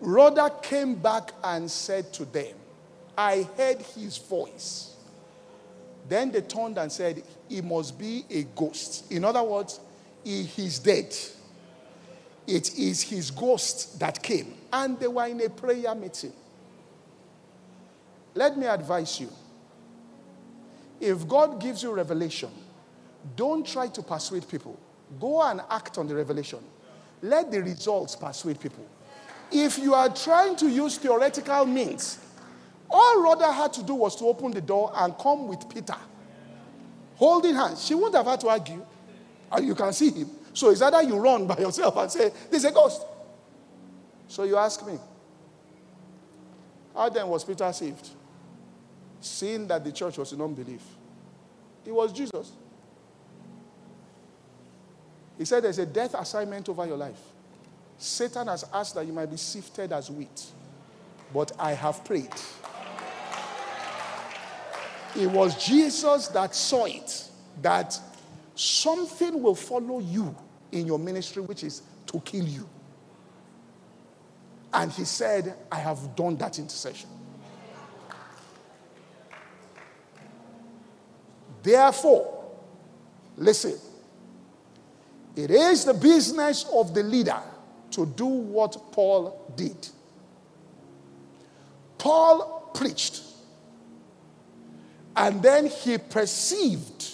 [0.00, 2.54] Rhoda came back and said to them,
[3.18, 4.94] I heard his voice.
[6.08, 9.10] Then they turned and said, He must be a ghost.
[9.12, 9.80] In other words,
[10.24, 11.14] he, is dead.
[12.46, 14.54] It is his ghost that came.
[14.72, 16.32] And they were in a prayer meeting.
[18.34, 19.30] Let me advise you
[21.00, 22.50] if God gives you revelation,
[23.36, 24.78] don't try to persuade people.
[25.18, 26.60] Go and act on the revelation.
[27.22, 28.86] Let the results persuade people.
[29.50, 32.18] If you are trying to use theoretical means,
[32.88, 35.96] all Rhoda had to do was to open the door and come with Peter,
[37.16, 37.84] holding hands.
[37.84, 38.84] She wouldn't have had to argue.
[39.52, 40.30] And you can see him.
[40.52, 43.04] So it's either you run by yourself and say, This is a ghost.
[44.28, 44.96] So you ask me,
[46.94, 48.10] how then was Peter saved?
[49.20, 50.82] Seeing that the church was in unbelief.
[51.84, 52.52] It was Jesus.
[55.40, 57.18] He said there's a death assignment over your life.
[57.96, 60.44] Satan has asked that you might be sifted as wheat,
[61.32, 62.28] but I have prayed.
[65.16, 67.30] It was Jesus that saw it,
[67.62, 67.98] that
[68.54, 70.36] something will follow you
[70.72, 72.68] in your ministry, which is to kill you.
[74.74, 77.08] And he said, I have done that intercession.
[81.62, 82.44] Therefore,
[83.38, 83.78] listen,
[85.44, 87.40] it is the business of the leader
[87.92, 89.88] to do what Paul did.
[91.98, 93.22] Paul preached,
[95.16, 97.06] and then he perceived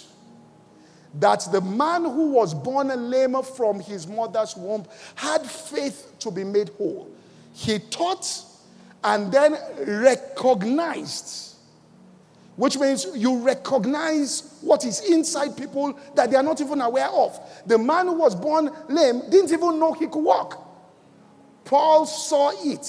[1.15, 6.31] that the man who was born a lame from his mother's womb had faith to
[6.31, 7.09] be made whole.
[7.53, 8.43] He taught
[9.03, 11.55] and then recognized,
[12.57, 17.39] which means you recognize what is inside people that they are not even aware of.
[17.65, 20.63] The man who was born lame didn't even know he could walk.
[21.63, 22.87] Paul saw it.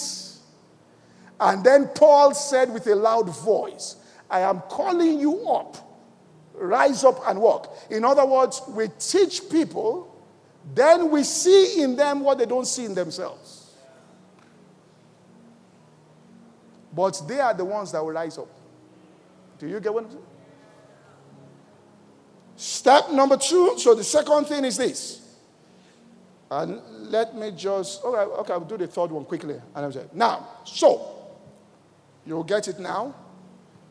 [1.41, 3.97] And then Paul said with a loud voice,
[4.29, 5.89] I am calling you up
[6.61, 7.77] rise up and walk.
[7.91, 10.15] In other words, we teach people,
[10.75, 13.73] then we see in them what they don't see in themselves.
[16.93, 18.49] But they are the ones that will rise up.
[19.59, 20.23] Do you get what I'm saying?
[22.57, 23.79] Step number two.
[23.79, 25.37] So the second thing is this.
[26.51, 26.81] And
[27.11, 29.55] let me just, okay, okay, I'll do the third one quickly.
[29.75, 31.15] And I'm saying, now, so,
[32.25, 33.15] you'll get it now.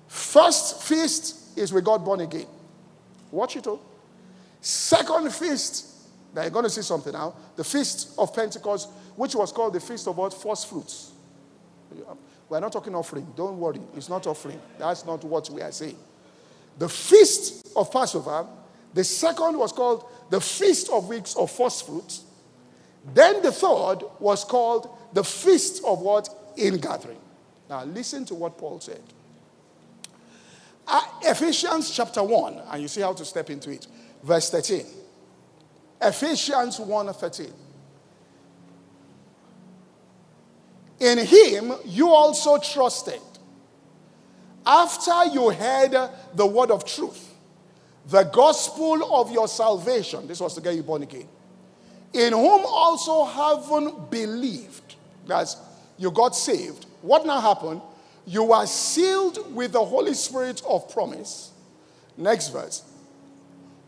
[0.08, 2.48] First feast is we got born again.
[3.32, 3.82] Watch it all.
[4.60, 5.86] Second feast,
[6.34, 7.36] now you're going to see something now.
[7.56, 10.34] The feast of Pentecost, which was called the feast of what?
[10.34, 11.12] First fruits.
[12.50, 13.28] We're not talking offering.
[13.36, 13.82] Don't worry.
[13.96, 14.60] It's not offering.
[14.78, 15.98] That's not what we are saying.
[16.78, 18.48] The feast of Passover,
[18.94, 22.24] the second was called the feast of weeks of first fruits.
[23.14, 26.30] Then the third was called the feast of what?
[26.58, 27.20] Ingathering.
[27.70, 29.02] Now listen to what Paul said.
[30.88, 33.88] Uh, Ephesians chapter 1, and you see how to step into it.
[34.24, 34.86] Verse 13.
[36.02, 37.54] Ephesians 1 13.
[41.00, 43.22] In him you also trusted.
[44.66, 47.34] After you heard the word of truth,
[48.08, 51.28] the gospel of your salvation, this was to get you born again,
[52.14, 54.96] in whom also having believed,
[55.26, 55.58] that's
[55.98, 56.86] you got saved.
[57.02, 57.82] What now happened?
[58.26, 61.52] You are sealed with the Holy Spirit of promise.
[62.18, 62.84] Next verse.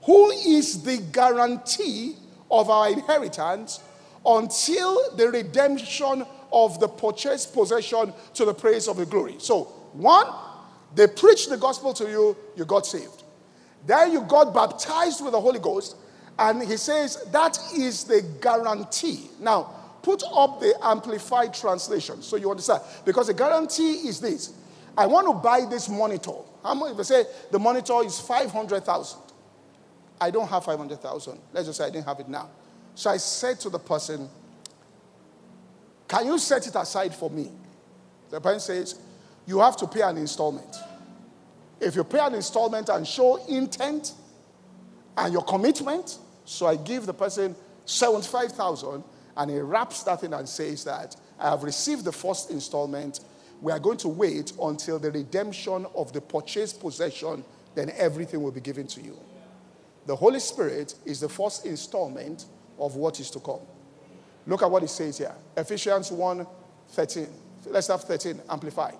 [0.03, 2.15] Who is the guarantee
[2.49, 3.79] of our inheritance
[4.25, 9.35] until the redemption of the purchased possession to the praise of the glory?
[9.39, 10.27] So, one,
[10.95, 13.23] they preached the gospel to you, you got saved.
[13.85, 15.95] Then you got baptized with the Holy Ghost,
[16.37, 19.29] and he says that is the guarantee.
[19.39, 22.81] Now, put up the amplified translation so you understand.
[23.05, 24.53] Because the guarantee is this
[24.97, 26.33] I want to buy this monitor.
[26.63, 26.93] How much?
[26.93, 29.19] If I say the monitor is 500,000,
[30.19, 31.39] I don't have 500,000.
[31.53, 32.49] Let's just say I didn't have it now.
[32.95, 34.29] So I said to the person,
[36.09, 37.51] Can you set it aside for me?
[38.31, 38.99] The person says,
[39.45, 40.75] You have to pay an installment.
[41.79, 44.13] If you pay an installment and show intent
[45.15, 47.55] and your commitment, so I give the person
[47.85, 49.03] 75,000
[49.37, 53.21] and he wraps that in and says that I have received the first installment.
[53.61, 57.45] We are going to wait until the redemption of the purchased possession,
[57.75, 59.17] then everything will be given to you.
[60.07, 62.45] The Holy Spirit is the first installment
[62.79, 63.59] of what is to come.
[64.49, 66.45] Look at what it says here Ephesians 1
[66.89, 67.27] 13.
[67.67, 68.97] Let's have 13 amplified.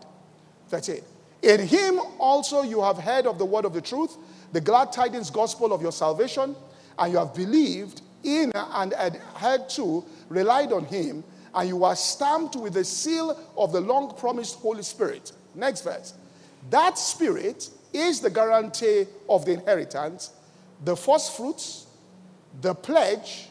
[0.67, 1.01] 13.
[1.41, 4.15] In him also you have heard of the word of the truth,
[4.51, 6.55] the glad tidings gospel of your salvation,
[6.99, 11.23] and you have believed in and adhered to, relied on him,
[11.55, 15.31] and you are stamped with the seal of the long promised Holy Spirit.
[15.55, 16.13] Next verse.
[16.69, 20.31] That Spirit is the guarantee of the inheritance,
[20.85, 21.87] the first fruits,
[22.61, 23.49] the pledge,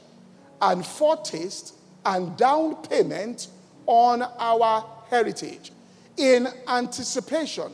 [0.61, 1.75] and foretaste
[2.09, 3.49] and down payment
[3.87, 5.73] on our heritage
[6.17, 7.71] in anticipation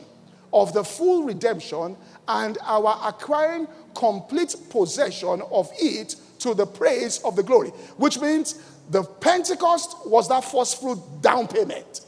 [0.53, 1.95] of the full redemption
[2.27, 8.61] and our acquiring complete possession of it to the praise of the glory, which means
[8.89, 12.01] the Pentecost was that first fruit down payment.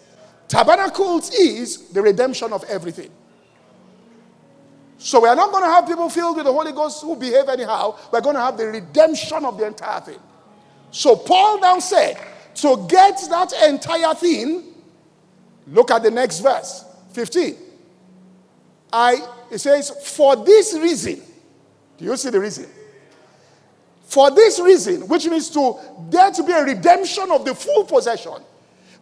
[0.47, 3.09] Tabernacles is the redemption of everything.
[4.97, 7.47] So we are not going to have people filled with the Holy Ghost who behave
[7.49, 7.97] anyhow.
[8.11, 10.19] We're going to have the redemption of the entire thing.
[10.91, 12.17] So Paul now said,
[12.55, 14.73] to get that entire thing,
[15.67, 17.55] look at the next verse, 15.
[18.91, 21.21] I it says, for this reason.
[21.97, 22.67] Do you see the reason?
[24.03, 25.77] For this reason, which means to
[26.09, 28.35] there to be a redemption of the full possession.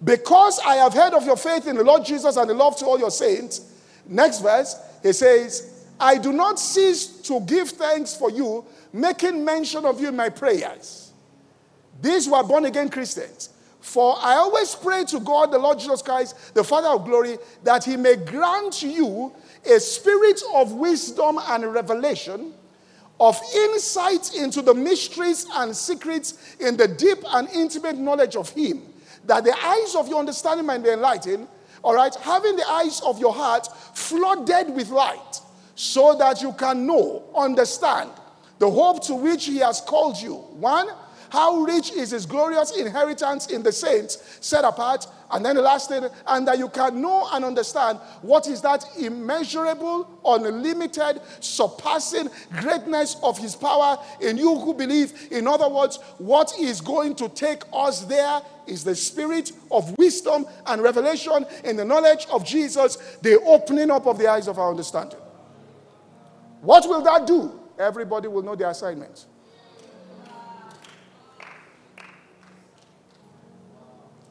[0.03, 2.85] Because I have heard of your faith in the Lord Jesus and the love to
[2.85, 3.71] all your saints.
[4.07, 9.85] Next verse, he says, I do not cease to give thanks for you, making mention
[9.85, 11.04] of you in my prayers.
[12.05, 13.49] These were born again Christians,
[13.79, 17.83] For I always pray to God, the Lord Jesus Christ, the Father of glory, that
[17.83, 19.33] he may grant you
[19.65, 22.53] a spirit of wisdom and revelation,
[23.19, 28.83] of insight into the mysteries and secrets in the deep and intimate knowledge of him,
[29.25, 31.47] that the eyes of your understanding might be enlightened,
[31.83, 35.41] all right, having the eyes of your heart flooded with light,
[35.73, 38.11] so that you can know, understand
[38.59, 40.35] the hope to which he has called you.
[40.35, 40.87] One,
[41.35, 45.05] how rich is his glorious inheritance in the saints set apart?
[45.29, 48.85] And then the last thing, and that you can know and understand what is that
[48.97, 52.29] immeasurable, unlimited, surpassing
[52.61, 55.27] greatness of his power in you who believe.
[55.29, 60.45] In other words, what is going to take us there is the spirit of wisdom
[60.67, 64.69] and revelation in the knowledge of Jesus, the opening up of the eyes of our
[64.69, 65.19] understanding.
[66.61, 67.59] What will that do?
[67.77, 69.25] Everybody will know their assignments.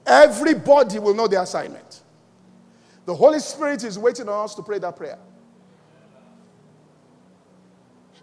[0.07, 2.03] Everybody will know their assignment.
[3.07, 5.19] The Holy Spirit is waiting on us to pray that prayer.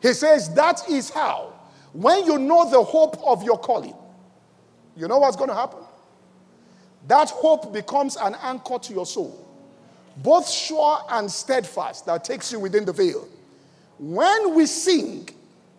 [0.01, 1.53] He says that is how,
[1.93, 3.93] when you know the hope of your calling,
[4.95, 5.79] you know what's going to happen?
[7.07, 9.47] That hope becomes an anchor to your soul,
[10.17, 13.27] both sure and steadfast, that takes you within the veil.
[13.99, 15.29] When we sing,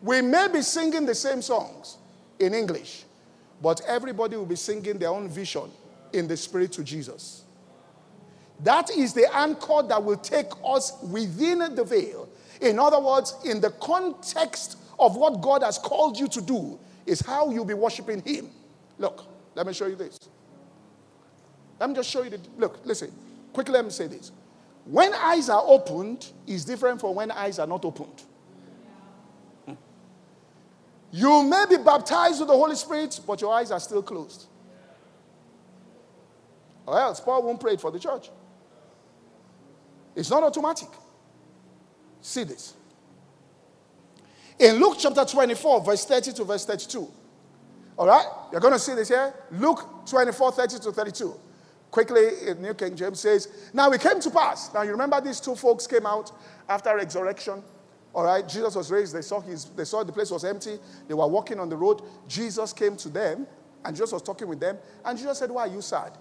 [0.02, 1.98] we may be singing the same songs
[2.38, 3.04] in English,
[3.60, 5.70] but everybody will be singing their own vision
[6.12, 7.44] in the spirit to Jesus.
[8.60, 12.28] That is the anchor that will take us within the veil.
[12.60, 17.20] In other words, in the context of what God has called you to do, is
[17.20, 18.50] how you'll be worshiping Him.
[18.98, 20.18] Look, let me show you this.
[21.80, 22.40] Let me just show you the.
[22.56, 23.10] Look, listen.
[23.52, 24.30] Quickly, let me say this.
[24.84, 28.22] When eyes are opened, is different from when eyes are not opened.
[29.66, 29.74] Hmm.
[31.10, 34.46] You may be baptized with the Holy Spirit, but your eyes are still closed.
[36.86, 38.30] Or else Paul won't pray it for the church.
[40.14, 40.88] It's not automatic.
[42.20, 42.74] See this.
[44.58, 47.08] In Luke chapter 24, verse 30 to verse 32.
[47.96, 48.26] All right?
[48.50, 49.34] You're going to see this here.
[49.50, 51.34] Luke 24, 30 to 32.
[51.90, 54.72] Quickly, in New King James says, Now it came to pass.
[54.72, 56.32] Now you remember these two folks came out
[56.68, 57.62] after resurrection.
[58.14, 59.14] All right, Jesus was raised.
[59.14, 60.78] They saw, his, they saw the place was empty.
[61.08, 62.02] They were walking on the road.
[62.28, 63.46] Jesus came to them,
[63.84, 64.78] and Jesus was talking with them.
[65.04, 66.12] And Jesus said, Why are you sad?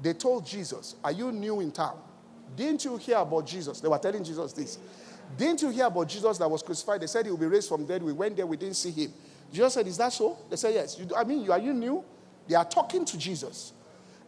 [0.00, 1.98] They told Jesus, Are you new in town?
[2.56, 3.80] Didn't you hear about Jesus?
[3.80, 4.78] They were telling Jesus this.
[5.36, 7.00] Didn't you hear about Jesus that was crucified?
[7.00, 8.02] They said he will be raised from dead.
[8.02, 9.12] We went there, we didn't see him.
[9.52, 10.38] Jesus said, Is that so?
[10.50, 10.98] They said, Yes.
[10.98, 12.04] You, I mean, are you new?
[12.48, 13.72] They are talking to Jesus.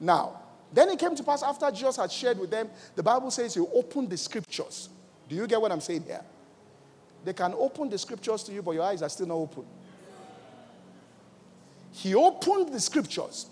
[0.00, 0.40] Now,
[0.72, 3.60] then it came to pass after Jesus had shared with them, the Bible says he
[3.60, 4.88] opened the scriptures.
[5.28, 6.22] Do you get what I'm saying here?
[7.24, 9.64] They can open the scriptures to you, but your eyes are still not open.
[11.92, 13.46] He opened the scriptures.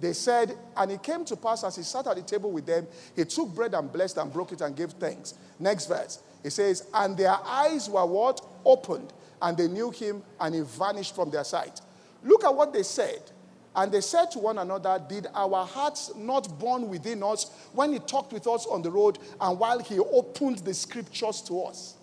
[0.00, 2.86] They said, and it came to pass as he sat at the table with them,
[3.14, 5.34] he took bread and blessed and broke it and gave thanks.
[5.58, 6.20] Next verse.
[6.42, 8.40] It says, and their eyes were what?
[8.64, 11.82] Opened, and they knew him, and he vanished from their sight.
[12.22, 13.30] Look at what they said.
[13.76, 17.98] And they said to one another, Did our hearts not burn within us when he
[18.00, 21.94] talked with us on the road and while he opened the scriptures to us?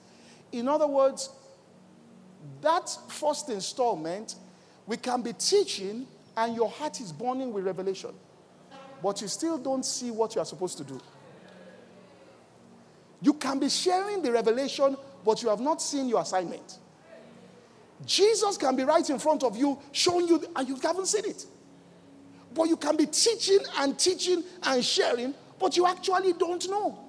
[0.51, 1.29] In other words,
[2.61, 4.35] that first installment,
[4.85, 6.07] we can be teaching
[6.37, 8.11] and your heart is burning with revelation,
[9.01, 11.01] but you still don't see what you are supposed to do.
[13.21, 16.77] You can be sharing the revelation, but you have not seen your assignment.
[18.05, 21.45] Jesus can be right in front of you, showing you, and you haven't seen it.
[22.53, 26.99] But you can be teaching and teaching and sharing, but you actually don't know.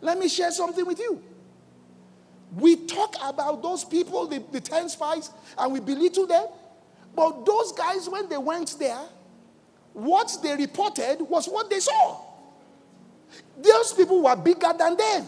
[0.00, 1.20] Let me share something with you.
[2.54, 6.46] We talk about those people, the, the 10 spies, and we belittle them.
[7.16, 9.00] But those guys, when they went there,
[9.94, 12.20] what they reported was what they saw.
[13.58, 15.26] Those people were bigger than them.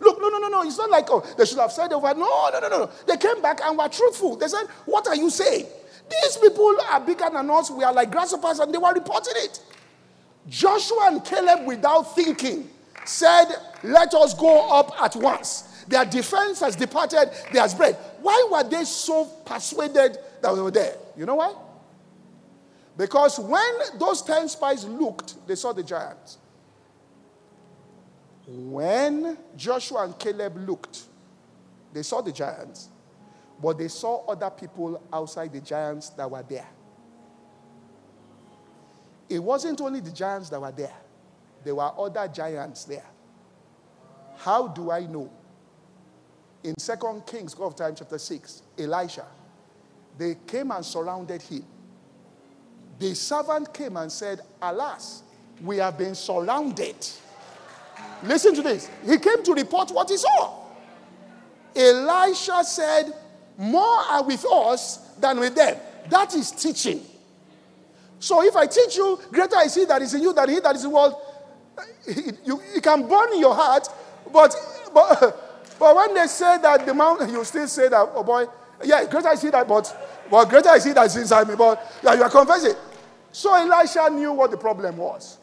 [0.00, 0.62] Look, no, no, no, no.
[0.62, 2.12] It's not like, oh, they should have said over.
[2.12, 2.90] No, no, no, no.
[3.06, 4.36] They came back and were truthful.
[4.36, 5.66] They said, What are you saying?
[6.10, 7.70] These people are bigger than us.
[7.70, 9.62] We are like grasshoppers, and they were reporting it.
[10.48, 12.68] Joshua and Caleb, without thinking,
[13.06, 13.46] said,
[13.82, 15.84] Let us go up at once.
[15.88, 17.96] Their defense has departed, they has spread.
[18.24, 20.96] Why were they so persuaded that they were there?
[21.14, 21.52] You know why?
[22.96, 26.38] Because when those 10 spies looked, they saw the giants.
[28.46, 31.02] When Joshua and Caleb looked,
[31.92, 32.88] they saw the giants,
[33.62, 36.68] but they saw other people outside the giants that were there.
[39.28, 40.96] It wasn't only the giants that were there,
[41.62, 43.04] there were other giants there.
[44.38, 45.30] How do I know?
[46.64, 49.26] In Second Kings, God of Time, chapter 6, Elisha,
[50.16, 51.64] they came and surrounded him.
[52.98, 55.22] The servant came and said, Alas,
[55.62, 56.96] we have been surrounded.
[58.22, 58.88] Listen to this.
[59.04, 60.64] He came to report what he saw.
[61.76, 63.12] Elisha said,
[63.58, 65.76] More are with us than with them.
[66.08, 67.02] That is teaching.
[68.20, 70.74] So if I teach you, greater is he that is in you than he that
[70.76, 71.14] is in the world,
[72.06, 73.88] it, you, it can burn in your heart,
[74.32, 74.54] but,
[74.94, 75.40] but,
[75.84, 78.46] but when they say that the mountain, you still say that, oh boy,
[78.82, 79.94] yeah, greater is he that, but,
[80.30, 82.72] but greater is he that is inside me, but yeah, you are confessing.
[83.30, 85.36] So Elisha knew what the problem was.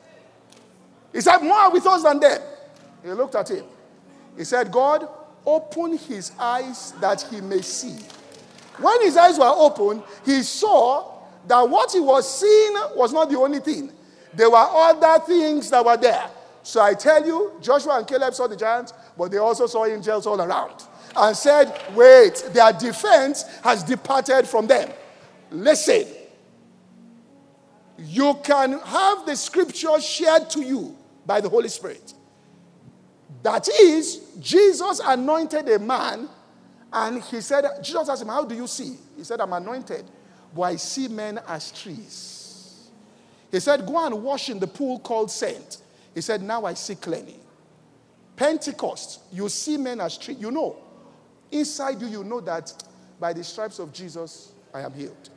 [1.13, 2.41] He said, More with us than them.
[3.03, 3.65] He looked at him.
[4.35, 5.07] He said, God,
[5.45, 8.03] open his eyes that he may see.
[8.79, 13.37] When his eyes were opened, he saw that what he was seeing was not the
[13.37, 13.91] only thing.
[14.33, 16.31] There were other things that were there.
[16.63, 20.25] So I tell you, Joshua and Caleb saw the giants, but they also saw angels
[20.25, 20.83] all around
[21.15, 24.89] and said, Wait, their defense has departed from them.
[25.51, 26.07] Listen,
[27.99, 32.15] you can have the scripture shared to you by the Holy Spirit.
[33.43, 36.27] That is, Jesus anointed a man,
[36.91, 38.97] and he said, Jesus asked him, How do you see?
[39.15, 40.05] He said, I'm anointed,
[40.51, 42.89] but I see men as trees.
[43.51, 45.77] He said, Go and wash in the pool called Saint.
[46.15, 47.40] He said, Now I see clearly.
[48.41, 50.37] Pentecost, you see men as trees.
[50.39, 50.75] You know,
[51.51, 52.73] inside you, you know that
[53.19, 55.29] by the stripes of Jesus, I am healed.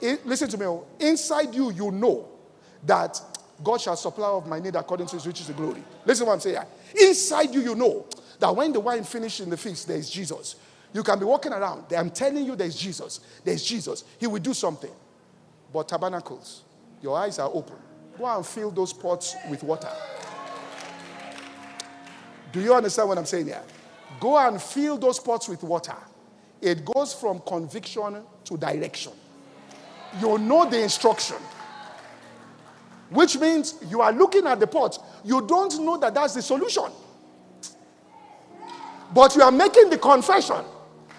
[0.00, 0.66] It, listen to me.
[0.66, 0.84] Oh.
[0.98, 2.28] Inside you, you know
[2.84, 3.20] that
[3.62, 5.84] God shall supply of my need according to his riches and glory.
[6.04, 6.58] Listen to what I'm saying.
[7.00, 8.04] Inside you, you know
[8.40, 10.56] that when the wine finishes in the feast, there is Jesus.
[10.92, 11.84] You can be walking around.
[11.92, 13.20] I'm telling you, there's Jesus.
[13.44, 14.02] There's Jesus.
[14.18, 14.90] He will do something.
[15.72, 16.64] But tabernacles,
[17.00, 17.76] your eyes are open.
[18.18, 19.92] Go and fill those pots with water.
[22.52, 23.62] Do you understand what I'm saying here?
[24.18, 25.96] Go and fill those pots with water.
[26.60, 29.12] It goes from conviction to direction.
[30.20, 31.36] You know the instruction
[33.10, 34.98] which means you are looking at the pot.
[35.24, 36.84] You don't know that that's the solution.
[39.12, 40.64] But you are making the confession.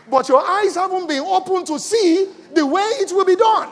[0.10, 3.70] But your eyes haven't been open to see the way it will be done.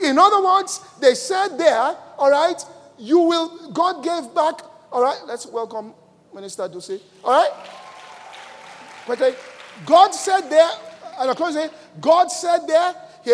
[0.00, 2.60] In other words, they said there, all right,
[2.98, 5.94] you will, God gave back, all right, let's welcome
[6.34, 7.00] Minister Dusi.
[7.24, 7.50] All right?
[9.08, 9.34] Okay.
[9.86, 10.70] God said there,
[11.18, 11.56] and of course,
[12.00, 13.32] God said there, he,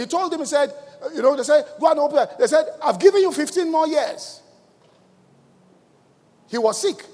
[0.00, 0.72] he told him, he said,
[1.14, 2.26] you know, they said, go and open.
[2.38, 4.42] They said, I've given you 15 more years.
[6.48, 7.04] He was sick.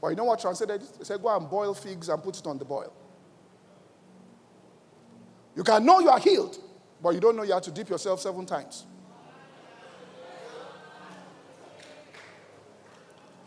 [0.00, 0.80] But you know what translated?
[0.98, 2.92] They said, go and boil figs and put it on the boil.
[5.54, 6.56] You can know you are healed,
[7.02, 8.86] but you don't know you have to dip yourself seven times.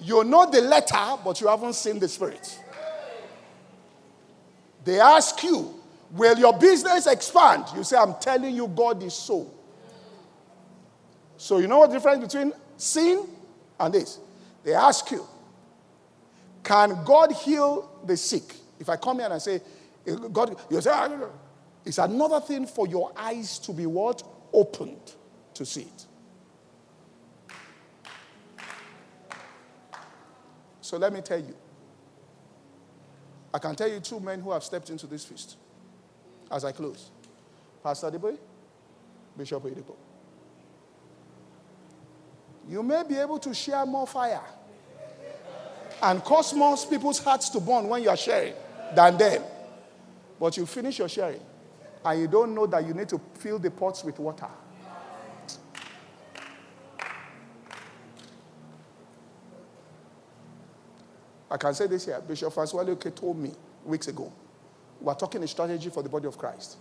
[0.03, 2.59] You know the letter, but you haven't seen the spirit.
[4.83, 5.79] They ask you,
[6.11, 7.65] Will your business expand?
[7.75, 9.49] You say, I'm telling you, God is so.
[11.37, 13.25] So, you know what the difference between sin
[13.79, 14.19] and this?
[14.63, 15.25] They ask you,
[16.63, 18.55] Can God heal the sick?
[18.79, 19.61] If I come here and I say,
[20.31, 21.29] God, you say, ah,
[21.85, 24.21] it's another thing for your eyes to be what?
[24.51, 25.13] Opened
[25.53, 26.05] to see it.
[30.83, 31.55] So let me tell you.
[33.53, 35.55] I can tell you two men who have stepped into this feast
[36.51, 37.09] as I close.
[37.81, 38.37] Pastor Adeboye,
[39.37, 39.95] Bishop Oyedepo.
[42.67, 44.41] You may be able to share more fire
[46.01, 48.53] and cause more people's hearts to burn when you are sharing
[48.93, 49.41] than them.
[50.37, 51.39] But you finish your sharing
[52.03, 54.49] and you don't know that you need to fill the pots with water.
[61.53, 62.19] I can say this here.
[62.27, 63.51] Bishop Francis Wale Oke told me
[63.85, 64.33] weeks ago
[64.99, 66.77] we're talking a strategy for the body of Christ.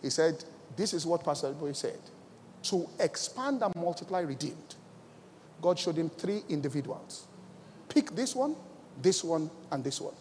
[0.00, 0.42] He said,
[0.74, 1.98] This is what Pastor Boy said.
[2.62, 4.76] To expand and multiply redeemed,
[5.60, 7.26] God showed him three individuals.
[7.90, 8.56] Pick this one,
[9.02, 10.14] this one, and this one.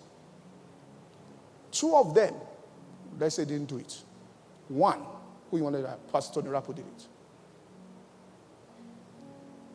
[1.72, 2.34] Two of them,
[3.18, 3.98] let's say, didn't do it.
[4.68, 5.00] One,
[5.50, 7.08] who you wanted to Pastor Tony Rapu did it.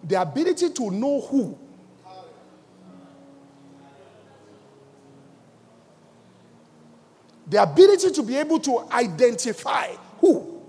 [0.05, 1.59] The ability to know who
[7.49, 9.89] The ability to be able to identify
[10.21, 10.63] who.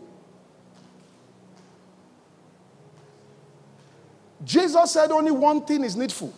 [4.44, 6.34] Jesus said only one thing is needful.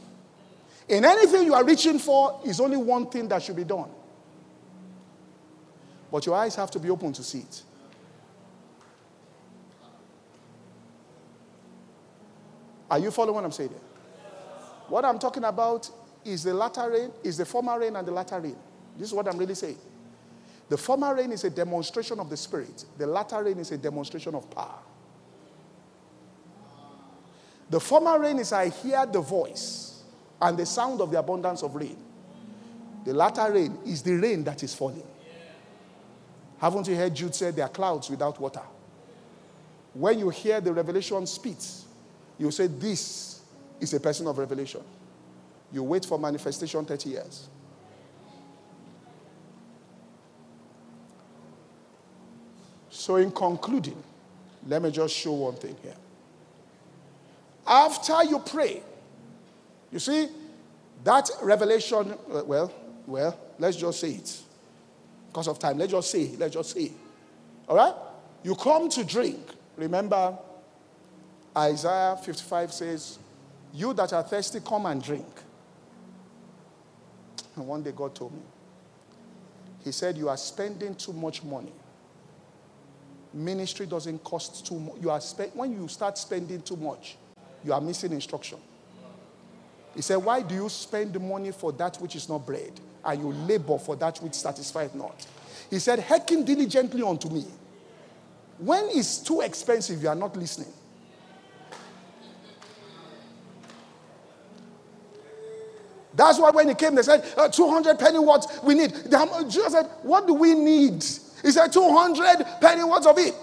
[0.88, 3.90] In anything you are reaching for, is only one thing that should be done.
[6.12, 7.64] But your eyes have to be open to see it.
[12.90, 13.70] Are you following what I'm saying?
[14.90, 15.90] What I'm talking about
[16.26, 18.58] is the latter rain, is the former rain and the latter rain.
[18.98, 19.78] This is what I'm really saying.
[20.72, 24.34] The former rain is a demonstration of the Spirit, the latter rain is a demonstration
[24.34, 24.80] of power.
[27.70, 30.04] The former rain is I hear the voice
[30.42, 31.98] and the sound of the abundance of rain.
[33.04, 35.04] The latter rain is the rain that is falling.
[36.60, 38.64] Haven't you heard Jude say there are clouds without water?
[39.94, 41.84] When you hear the revelation speaks,
[42.38, 43.42] you say, This
[43.82, 44.84] is a person of revelation.
[45.74, 47.50] You wait for manifestation 30 years.
[53.02, 53.98] So, in concluding,
[54.68, 55.96] let me just show one thing here.
[57.66, 58.84] After you pray,
[59.92, 60.28] you see,
[61.04, 62.72] that revelation, uh, well,
[63.08, 64.42] well, let's just say it.
[65.30, 66.92] Because of time, let's just say, let's just say.
[67.68, 67.96] All right?
[68.44, 69.50] You come to drink.
[69.78, 70.38] Remember,
[71.58, 73.18] Isaiah 55 says,
[73.74, 75.42] You that are thirsty, come and drink.
[77.56, 78.44] And one day God told me,
[79.84, 81.74] He said, You are spending too much money.
[83.34, 84.96] Ministry doesn't cost too much.
[85.02, 87.18] You are spe- when you start spending too much,
[87.64, 88.58] you are missing instruction.
[89.96, 93.20] He said, Why do you spend the money for that which is not bread, and
[93.22, 95.26] you labor for that which satisfies not?
[95.70, 97.46] He said, Hearken diligently unto me.
[98.58, 100.72] When it's too expensive, you are not listening.
[106.14, 108.94] That's why when he came, they said, uh, 200 penny what we need.
[109.48, 111.06] Jesus said, What do we need?
[111.42, 113.34] He said, 200 penny words of it.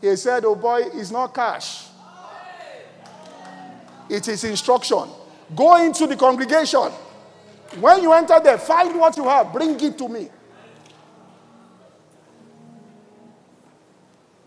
[0.00, 1.86] He said, Oh boy, it's not cash,
[4.08, 5.08] it is instruction.
[5.54, 6.90] Go into the congregation.
[7.78, 10.28] When you enter there, find what you have, bring it to me.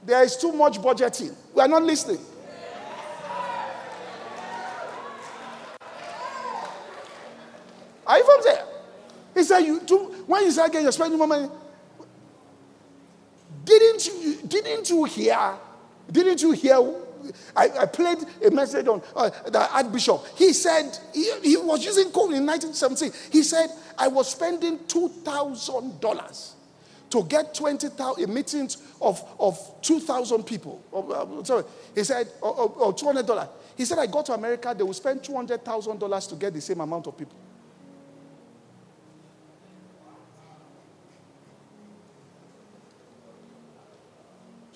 [0.06, 1.34] There is too much budgeting.
[1.54, 2.20] We are not listening.
[8.06, 8.66] Are you from there?
[9.34, 9.98] He said, you do,
[10.28, 11.50] when you start getting, you're spending more money.
[13.64, 15.56] Didn't you, didn't you hear?
[16.12, 16.80] Didn't you hear?
[17.56, 20.26] I, I played a message on uh, the Archbishop.
[20.36, 23.12] He said, he, he was using code in 1917.
[23.32, 26.52] He said, I was spending $2,000
[27.12, 30.82] to get 20,000 meetings of, of 2,000 people.
[30.94, 31.64] Uh, sorry,
[31.96, 33.48] he said, or, or, or $200.
[33.78, 37.08] He said, I go to America, they will spend $200,000 to get the same amount
[37.08, 37.38] of people.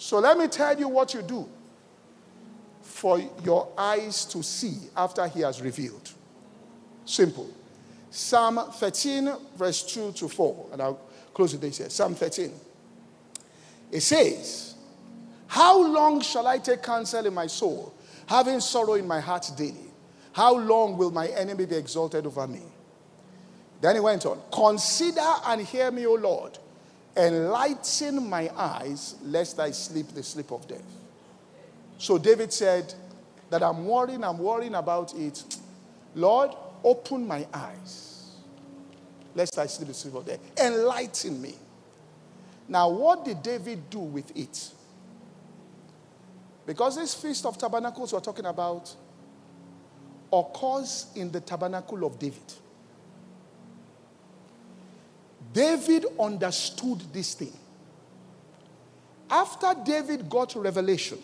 [0.07, 1.49] So let me tell you what you do
[2.81, 6.13] for your eyes to see after he has revealed.
[7.03, 7.49] Simple.
[8.09, 10.69] Psalm 13, verse 2 to 4.
[10.71, 11.01] And I'll
[11.33, 11.89] close with this here.
[11.89, 12.53] Psalm 13.
[13.91, 14.75] It says,
[15.47, 17.93] How long shall I take counsel in my soul,
[18.27, 19.91] having sorrow in my heart daily?
[20.31, 22.61] How long will my enemy be exalted over me?
[23.81, 26.59] Then he went on, Consider and hear me, O Lord.
[27.18, 30.86] Enlighten my eyes, lest I sleep the sleep of death.
[31.97, 32.93] So David said
[33.49, 35.43] that I'm worrying, I'm worrying about it.
[36.13, 36.51] Lord,
[36.84, 38.36] open my eyes,
[39.34, 40.39] lest I sleep the sleep of death.
[40.59, 41.55] Enlighten me.
[42.68, 44.72] Now, what did David do with it?
[46.65, 48.93] Because this Feast of Tabernacles we're talking about
[50.32, 52.53] occurs in the tabernacle of David.
[55.57, 57.57] David understood this thing.
[59.27, 61.17] After David got revelation,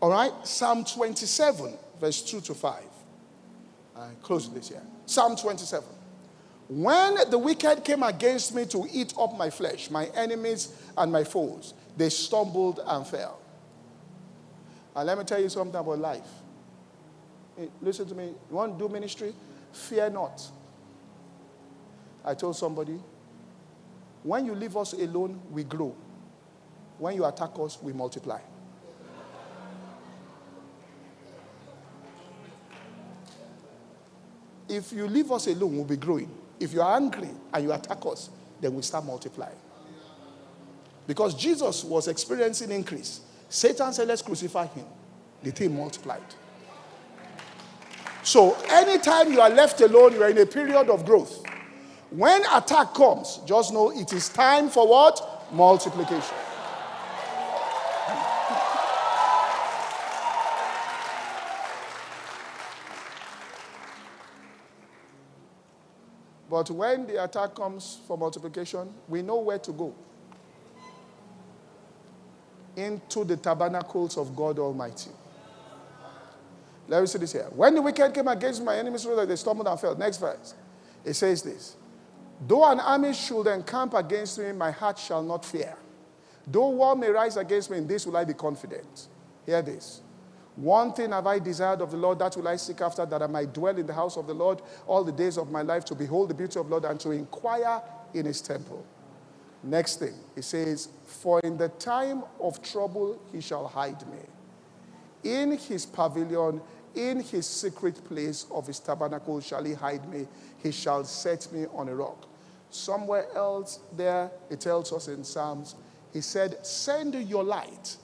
[0.00, 2.84] all right, Psalm 27, verse 2 to 5.
[3.96, 4.82] I close this here.
[5.06, 5.88] Psalm 27.
[6.68, 11.24] When the wicked came against me to eat up my flesh, my enemies and my
[11.24, 13.40] foes, they stumbled and fell.
[14.94, 16.30] And let me tell you something about life.
[17.80, 18.26] Listen to me.
[18.26, 19.34] You want to do ministry?
[19.72, 20.48] Fear not.
[22.24, 22.98] I told somebody,
[24.22, 25.94] when you leave us alone, we grow.
[26.98, 28.40] When you attack us, we multiply.
[34.68, 36.30] If you leave us alone, we'll be growing.
[36.58, 39.56] If you are angry and you attack us, then we start multiplying.
[41.06, 43.20] Because Jesus was experiencing increase.
[43.48, 44.86] Satan said, Let's crucify him.
[45.42, 46.22] The thing multiplied.
[48.22, 51.41] So, anytime you are left alone, you are in a period of growth.
[52.14, 55.48] When attack comes, just know it is time for what?
[55.50, 56.36] Multiplication.
[66.50, 69.94] But when the attack comes for multiplication, we know where to go
[72.76, 75.10] into the tabernacles of God Almighty.
[76.88, 77.48] Let me see this here.
[77.56, 79.96] When the wicked came against my enemies, so that they stumbled and fell.
[79.96, 80.52] Next verse.
[81.06, 81.76] It says this
[82.46, 85.76] Though an army should encamp against me, my heart shall not fear.
[86.46, 89.06] Though war may rise against me, in this will I be confident.
[89.46, 90.02] Hear this.
[90.56, 93.26] One thing have I desired of the Lord, that will I seek after, that I
[93.26, 95.94] might dwell in the house of the Lord all the days of my life, to
[95.94, 97.80] behold the beauty of the Lord and to inquire
[98.12, 98.84] in his temple.
[99.62, 104.18] Next thing, he says, For in the time of trouble he shall hide me.
[105.22, 106.60] In his pavilion,
[106.96, 110.26] in his secret place of his tabernacle shall he hide me.
[110.58, 112.26] He shall set me on a rock.
[112.72, 115.74] Somewhere else there, it tells us in Psalms,
[116.12, 117.96] he said, Send your light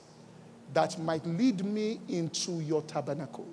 [0.73, 3.47] that might lead me into your tabernacle.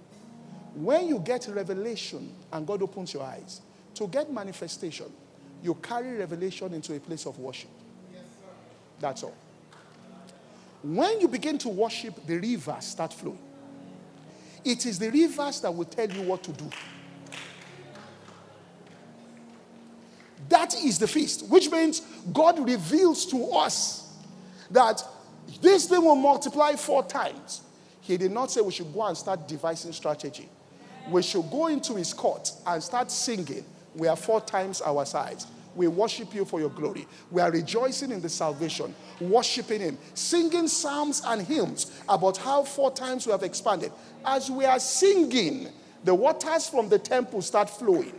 [0.75, 3.62] When you get revelation and God opens your eyes,
[3.95, 5.07] to get manifestation,
[5.62, 7.71] you carry revelation into a place of worship.
[8.12, 8.23] Yes,
[9.01, 9.35] That's all.
[10.83, 13.39] When you begin to worship, the rivers start flowing.
[14.62, 16.69] It is the rivers that will tell you what to do.
[20.49, 22.01] That is the feast, which means
[22.32, 24.14] God reveals to us
[24.70, 25.03] that
[25.61, 27.62] this thing will multiply four times.
[28.01, 30.49] He did not say we should go and start devising strategy.
[31.11, 33.64] We should go into his court and start singing.
[33.95, 35.47] We are four times our size.
[35.74, 37.07] We worship you for your glory.
[37.30, 42.91] We are rejoicing in the salvation, worshiping him, singing psalms and hymns about how four
[42.91, 43.93] times we have expanded.
[44.24, 45.68] As we are singing,
[46.03, 48.14] the waters from the temple start flowing.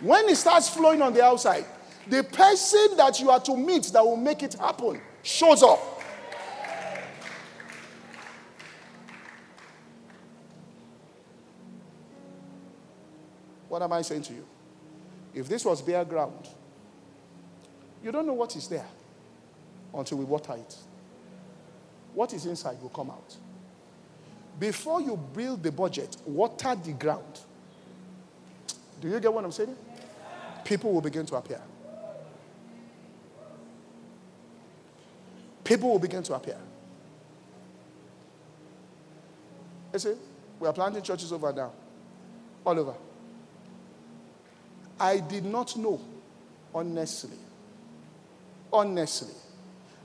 [0.00, 1.64] When it starts flowing on the outside,
[2.08, 5.96] the person that you are to meet that will make it happen shows up.
[13.68, 14.44] What am I saying to you?
[15.34, 16.48] If this was bare ground,
[18.02, 18.86] you don't know what is there
[19.92, 20.76] until we water it.
[22.14, 23.36] What is inside will come out.
[24.58, 27.40] Before you build the budget, water the ground.
[29.00, 29.76] Do you get what I'm saying?
[30.64, 31.60] People will begin to appear.
[35.66, 36.56] People will begin to appear.
[39.92, 40.14] You see,
[40.60, 41.72] we are planting churches over now,
[42.64, 42.94] all over.
[45.00, 46.00] I did not know,
[46.72, 47.36] honestly.
[48.72, 49.34] Honestly.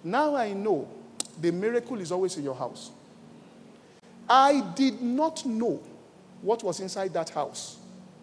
[0.04, 0.88] Now I know
[1.40, 2.90] the miracle is always in your house.
[4.28, 5.80] I did not know
[6.42, 7.78] what was inside that house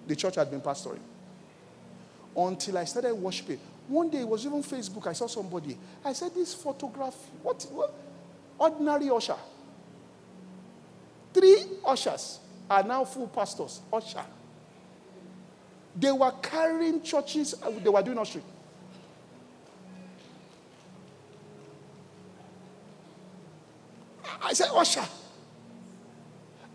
[0.09, 1.01] the church had been pastoring
[2.37, 3.61] until I started worshiping.
[3.89, 5.07] One day it was even Facebook.
[5.07, 5.77] I saw somebody.
[6.05, 7.95] I said, This photograph, what, what?
[8.59, 9.37] Ordinary usher.
[11.33, 13.81] Three ushers are now full pastors.
[13.91, 14.25] Usher.
[15.97, 18.45] They were carrying churches, uh, they were doing ushering.
[24.43, 25.05] I said, Usher.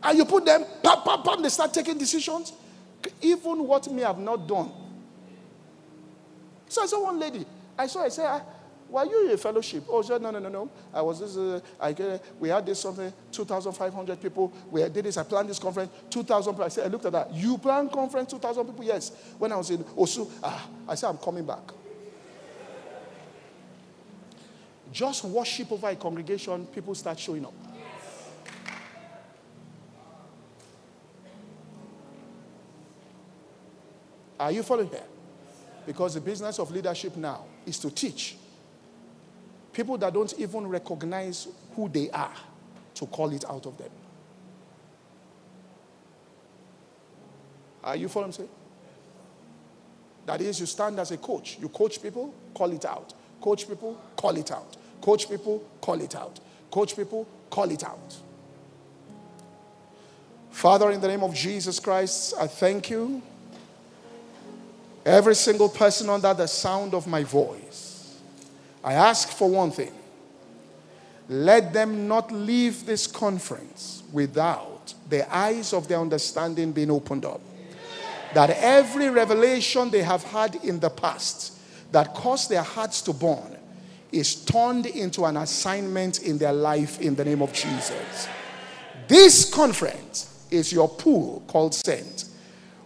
[0.01, 2.53] And you put them, pam, pam, pam, they start taking decisions.
[3.21, 4.71] Even what may have not done.
[6.73, 7.45] So I saw one lady.
[7.77, 8.41] I saw, I said, ah,
[8.89, 9.83] were you in a fellowship?
[9.87, 10.71] Oh, said, no, no, no, no.
[10.91, 14.51] I was this, uh, I get, we had this something, 2,500 people.
[14.71, 16.65] We did this, I planned this conference, 2,000 people.
[16.65, 17.31] I said, I looked at that.
[17.31, 18.83] You planned conference, 2,000 people?
[18.83, 19.11] Yes.
[19.37, 21.61] When I was in Osu, ah, I said, I'm coming back.
[24.91, 27.53] Just worship over a congregation, people start showing up.
[34.39, 35.03] Are you following here?
[35.85, 38.37] Because the business of leadership now is to teach
[39.73, 42.35] People that don't even recognize who they are
[42.93, 43.89] to call it out of them.
[47.83, 48.45] Are you following me?
[50.27, 51.57] That is, you stand as a coach.
[51.59, 53.13] You coach people, call it out.
[53.41, 54.77] Coach people, call it out.
[55.01, 56.39] Coach people, call it out.
[56.71, 58.15] Coach people, call it out.
[60.51, 63.21] Father, in the name of Jesus Christ, I thank you.
[65.05, 68.19] Every single person under the sound of my voice.
[68.83, 69.91] I ask for one thing
[71.29, 77.41] let them not leave this conference without the eyes of their understanding being opened up.
[78.33, 81.53] That every revelation they have had in the past
[81.91, 83.57] that caused their hearts to burn
[84.11, 88.27] is turned into an assignment in their life in the name of Jesus.
[89.07, 92.25] This conference is your pool called Sent.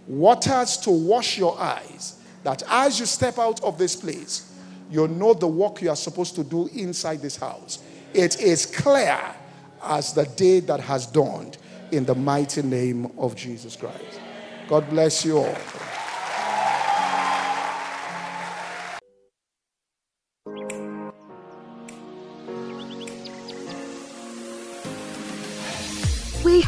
[0.08, 4.54] Waters to wash your eyes, that as you step out of this place,
[4.90, 7.80] you know the work you are supposed to do inside this house.
[8.14, 9.20] It is clear
[9.84, 11.58] as the day that has dawned
[11.92, 14.22] in the mighty name of Jesus Christ.
[14.68, 15.58] God bless you all.